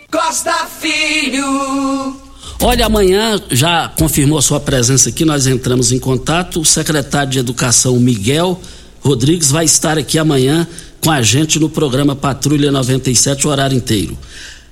[0.08, 2.16] Costa Filho.
[2.62, 6.60] Olha, amanhã já confirmou sua presença aqui, nós entramos em contato.
[6.60, 8.60] O secretário de Educação, Miguel
[9.00, 10.66] Rodrigues, vai estar aqui amanhã
[11.04, 14.16] com a gente no programa Patrulha 97, o horário inteiro.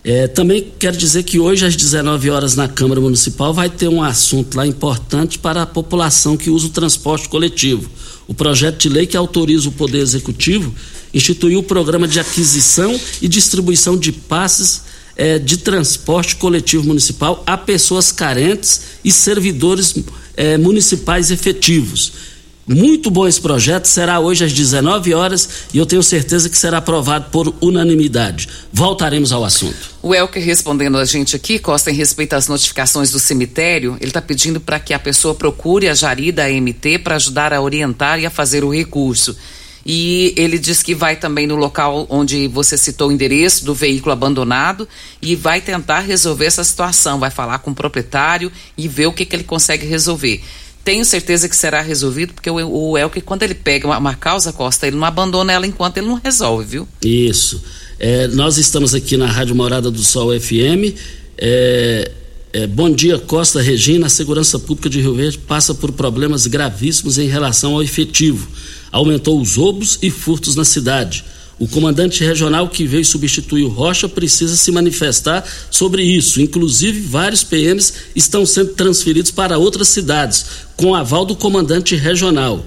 [0.02, 4.02] É, também quero dizer que hoje, às 19 horas, na Câmara Municipal, vai ter um
[4.02, 7.86] assunto lá importante para a população que usa o transporte coletivo.
[8.26, 10.74] O projeto de lei que autoriza o Poder Executivo
[11.12, 17.58] instituiu o programa de aquisição e distribuição de passes é, de transporte coletivo municipal a
[17.58, 19.94] pessoas carentes e servidores
[20.34, 22.31] é, municipais efetivos.
[22.66, 26.78] Muito bom esse projeto, será hoje às 19 horas e eu tenho certeza que será
[26.78, 28.48] aprovado por unanimidade.
[28.72, 29.90] Voltaremos ao assunto.
[30.00, 34.22] O Elker respondendo a gente aqui, Costa, em respeito às notificações do cemitério, ele está
[34.22, 38.26] pedindo para que a pessoa procure a Jari da MT para ajudar a orientar e
[38.26, 39.36] a fazer o recurso.
[39.84, 44.12] E ele diz que vai também no local onde você citou o endereço do veículo
[44.12, 44.88] abandonado
[45.20, 47.18] e vai tentar resolver essa situação.
[47.18, 50.40] Vai falar com o proprietário e ver o que, que ele consegue resolver.
[50.84, 54.52] Tenho certeza que será resolvido, porque o, o Elke, quando ele pega uma, uma, causa,
[54.52, 56.88] Costa, ele não abandona ela enquanto ele não resolve, viu?
[57.02, 57.62] Isso.
[57.98, 60.96] É, nós estamos aqui na Rádio Morada do Sol FM.
[61.38, 62.10] É,
[62.52, 64.06] é, bom dia, Costa Regina.
[64.06, 68.48] A segurança pública de Rio Verde passa por problemas gravíssimos em relação ao efetivo.
[68.90, 71.24] Aumentou os roubos e furtos na cidade.
[71.62, 76.40] O comandante regional que veio substituir o Rocha precisa se manifestar sobre isso.
[76.40, 80.44] Inclusive, vários PMs estão sendo transferidos para outras cidades,
[80.76, 82.64] com aval do comandante regional.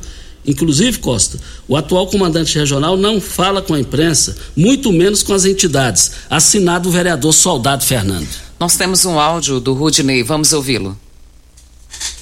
[0.48, 1.38] Inclusive, Costa,
[1.68, 6.14] o atual comandante regional não fala com a imprensa, muito menos com as entidades.
[6.30, 8.30] Assinado o vereador Soldado Fernando.
[8.58, 10.98] Nós temos um áudio do Rudney, vamos ouvi-lo.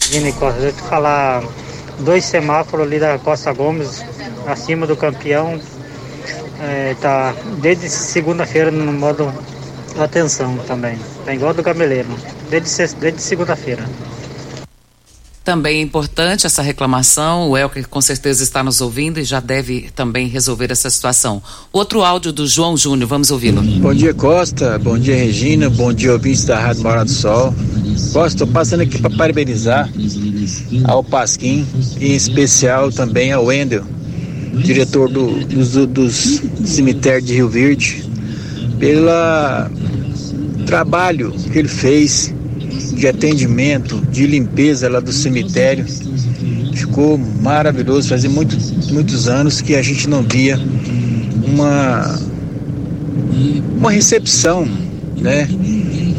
[0.09, 1.43] Vini Costa, deixa eu te falar,
[1.99, 4.03] dois semáforos ali da Costa Gomes,
[4.47, 5.61] acima do campeão,
[6.63, 9.31] é, tá desde segunda-feira no modo
[9.99, 10.97] atenção também.
[11.25, 12.09] Tá igual do Gameleiro,
[12.49, 13.83] desde, desde segunda-feira.
[15.43, 17.49] Também é importante essa reclamação.
[17.49, 21.43] O Elker com certeza está nos ouvindo e já deve também resolver essa situação.
[21.71, 23.61] Outro áudio do João Júnior, vamos ouvi-lo.
[23.61, 24.79] Bom dia, Costa.
[24.79, 25.69] Bom dia, Regina.
[25.69, 27.53] Bom dia, ouvintes da Rádio Morada do Sol.
[28.13, 29.89] Costa, estou passando aqui para parabenizar
[30.85, 31.67] ao Pasquim
[31.99, 33.83] e em especial também ao Wendel,
[34.61, 38.03] diretor do, dos, dos cemitérios de Rio Verde,
[38.79, 39.09] pelo
[40.65, 42.33] trabalho que ele fez
[42.95, 45.85] de atendimento, de limpeza lá do cemitério.
[46.73, 48.09] Ficou maravilhoso.
[48.09, 48.57] Fazia muito,
[48.91, 50.59] muitos anos que a gente não via
[51.45, 52.19] uma,
[53.77, 54.67] uma recepção
[55.17, 55.47] né,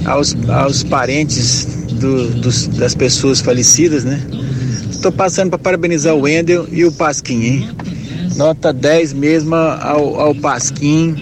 [0.04, 4.04] aos, aos parentes do, dos, das pessoas falecidas.
[4.04, 4.20] Né?
[4.90, 7.42] Estou passando para parabenizar o Wendel e o Pasquim.
[7.42, 7.68] Hein?
[8.36, 11.14] Nota 10 mesmo ao, ao Pasquim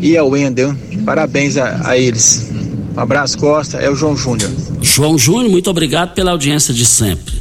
[0.00, 0.76] e ao Wendel.
[1.04, 2.48] Parabéns a, a eles.
[2.96, 3.78] Um abraço, Costa.
[3.78, 4.50] É o João Júnior.
[4.82, 7.34] João Júnior, muito obrigado pela audiência de sempre.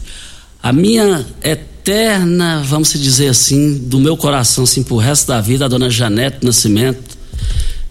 [0.62, 5.68] A minha eterna, vamos dizer assim, do meu coração, assim, pro resto da vida, a
[5.68, 7.18] dona Janete Nascimento,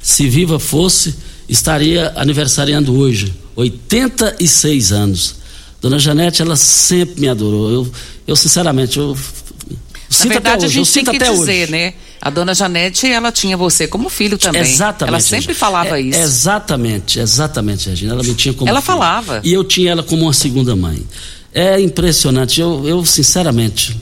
[0.01, 1.15] se viva fosse,
[1.49, 5.37] estaria aniversariando hoje, 86 anos.
[5.81, 7.71] Dona Janete, ela sempre me adorou.
[7.71, 7.93] Eu,
[8.27, 9.17] eu sinceramente, eu
[10.21, 11.73] na verdade, hoje, a gente tem que dizer, hoje.
[11.73, 11.95] né?
[12.21, 14.63] A dona Janete, ela tinha você como filho também.
[14.63, 15.09] Exatamente.
[15.09, 15.55] Ela sempre Regina.
[15.55, 16.19] falava é, isso.
[16.19, 18.13] Exatamente, exatamente, Regina.
[18.15, 18.87] Ela me tinha como Ela filho.
[18.87, 19.41] falava.
[19.45, 21.03] E eu tinha ela como uma segunda mãe.
[21.53, 22.61] É impressionante.
[22.61, 23.97] Eu, eu sinceramente,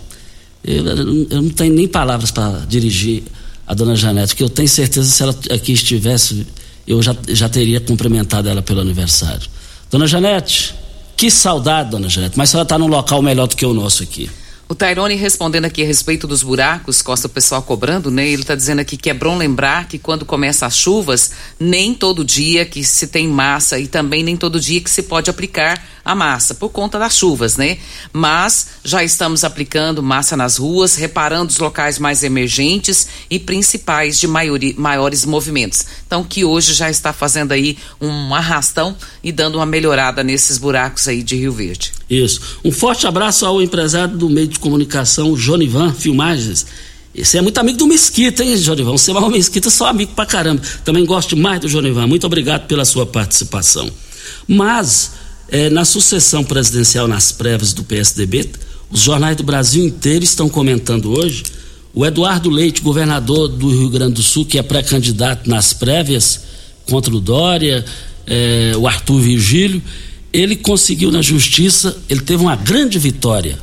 [0.64, 3.24] eu, eu não tenho nem palavras para dirigir
[3.66, 6.46] a dona Janete, porque eu tenho certeza que se ela aqui estivesse,
[6.86, 9.48] eu já, já teria cumprimentado ela pelo aniversário.
[9.90, 10.74] Dona Janete,
[11.16, 14.02] que saudade, dona Janete, mas a senhora está num local melhor do que o nosso
[14.02, 14.30] aqui.
[14.72, 18.26] O Tairone respondendo aqui a respeito dos buracos, Costa o pessoal cobrando, né?
[18.26, 22.24] Ele está dizendo aqui que é bom lembrar que quando começam as chuvas, nem todo
[22.24, 26.14] dia que se tem massa e também nem todo dia que se pode aplicar a
[26.14, 27.76] massa, por conta das chuvas, né?
[28.14, 34.26] Mas já estamos aplicando massa nas ruas, reparando os locais mais emergentes e principais de
[34.26, 35.84] maioria, maiores movimentos.
[36.06, 41.06] Então, que hoje já está fazendo aí um arrastão e dando uma melhorada nesses buracos
[41.08, 41.92] aí de Rio Verde.
[42.12, 42.58] Isso.
[42.62, 46.66] Um forte abraço ao empresário do meio de comunicação, Jonivan Filmagens.
[47.16, 48.92] Você é muito amigo do Mesquita, hein, Jonivan?
[48.92, 50.60] Você é o Mesquita, sou amigo pra caramba.
[50.84, 52.06] Também gosto mais do Jonivan.
[52.06, 53.90] Muito obrigado pela sua participação.
[54.46, 55.12] Mas,
[55.48, 58.50] é, na sucessão presidencial nas prévias do PSDB,
[58.90, 61.44] os jornais do Brasil inteiro estão comentando hoje.
[61.94, 66.42] O Eduardo Leite, governador do Rio Grande do Sul, que é pré-candidato nas prévias
[66.86, 67.82] contra o Dória,
[68.26, 69.82] é, o Arthur Virgílio,
[70.32, 73.58] ele conseguiu na justiça, ele teve uma grande vitória.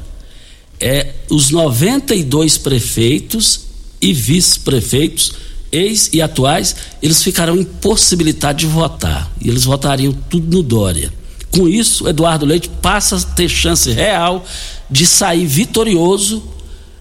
[0.80, 3.62] É, os 92 prefeitos
[4.02, 5.34] e vice-prefeitos,
[5.72, 9.32] ex e atuais, eles ficarão impossibilitados de votar.
[9.42, 11.12] E eles votariam tudo no Dória.
[11.52, 14.46] Com isso, Eduardo Leite passa a ter chance real
[14.90, 16.44] de sair vitorioso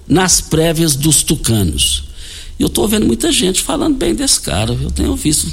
[0.08, 2.04] nas prévias dos tucanos.
[2.58, 4.72] E eu estou vendo muita gente falando bem desse cara.
[4.72, 5.52] Eu tenho visto,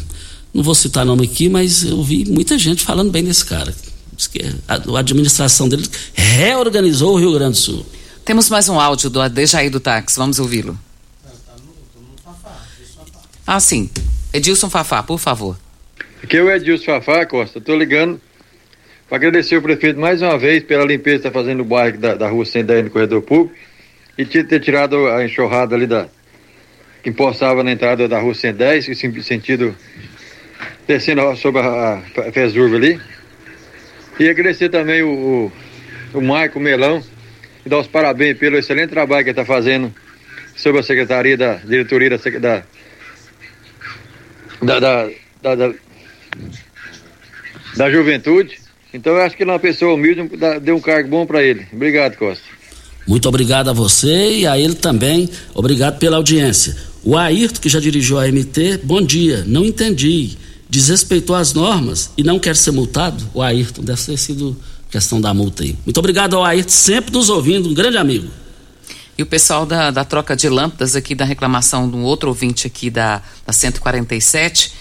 [0.53, 3.75] não vou citar nome aqui, mas eu vi muita gente falando bem desse cara.
[4.67, 7.85] A, a administração dele reorganizou o Rio Grande do Sul.
[8.23, 10.77] Temos mais um áudio do Adejaí do Táxi, vamos ouvi-lo.
[13.45, 13.89] Ah, sim.
[14.33, 15.57] Edilson Fafá, por favor.
[16.23, 17.59] Aqui é o Edilson Fafá, Costa.
[17.59, 18.19] Estou ligando
[19.07, 22.15] para agradecer o prefeito mais uma vez pela limpeza que está fazendo no bairro da,
[22.15, 23.55] da rua 110 no corredor público
[24.17, 26.07] e ter tirado a enxurrada ali da
[27.03, 29.75] que empoçava na entrada da rua 110, em sentido
[30.87, 32.99] descendo sobre a, a Fesurva ali.
[34.19, 35.51] E agradecer também o,
[36.13, 37.03] o, o Marco Melão
[37.65, 39.93] e dar os parabéns pelo excelente trabalho que ele está fazendo
[40.55, 42.63] sobre a Secretaria da Diretoria da, da
[44.61, 45.09] da, da,
[45.41, 45.73] da, da,
[47.75, 48.57] da juventude.
[48.93, 50.29] Então eu acho que ele é uma pessoa humilde,
[50.61, 51.67] deu um cargo bom para ele.
[51.73, 52.43] Obrigado, Costa.
[53.07, 55.29] Muito obrigado a você e a ele também.
[55.53, 56.75] Obrigado pela audiência.
[57.03, 59.43] O Ayrton, que já dirigiu a MT, bom dia.
[59.45, 60.37] Não entendi.
[60.69, 63.23] Desrespeitou as normas e não quer ser multado?
[63.33, 64.57] O Ayrton, deve ter sido
[64.89, 65.75] questão da multa aí.
[65.85, 68.27] Muito obrigado ao Ayrton, sempre nos ouvindo, um grande amigo.
[69.17, 72.67] E o pessoal da, da troca de lâmpadas aqui, da reclamação de um outro ouvinte
[72.67, 74.73] aqui da, da 147,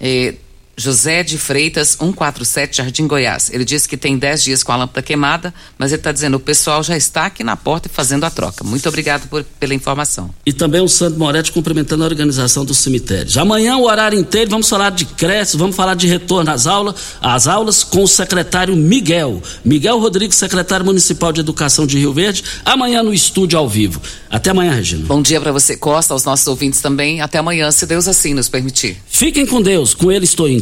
[0.00, 0.34] eh,
[0.76, 3.50] José de Freitas, 147, Jardim Goiás.
[3.52, 6.40] Ele disse que tem 10 dias com a lâmpada queimada, mas ele está dizendo o
[6.40, 8.64] pessoal já está aqui na porta e fazendo a troca.
[8.64, 10.30] Muito obrigado por, pela informação.
[10.46, 13.36] E também o Santo Moretti cumprimentando a organização dos cemitérios.
[13.36, 17.46] Amanhã, o horário inteiro, vamos falar de creches, vamos falar de retorno às aulas, às
[17.46, 19.42] aulas com o secretário Miguel.
[19.64, 24.00] Miguel Rodrigues, secretário municipal de Educação de Rio Verde, amanhã no estúdio ao vivo.
[24.30, 25.04] Até amanhã, Regina.
[25.06, 27.20] Bom dia para você, Costa, aos nossos ouvintes também.
[27.20, 28.96] Até amanhã, se Deus assim nos permitir.
[29.06, 30.61] Fiquem com Deus, com ele estou indo.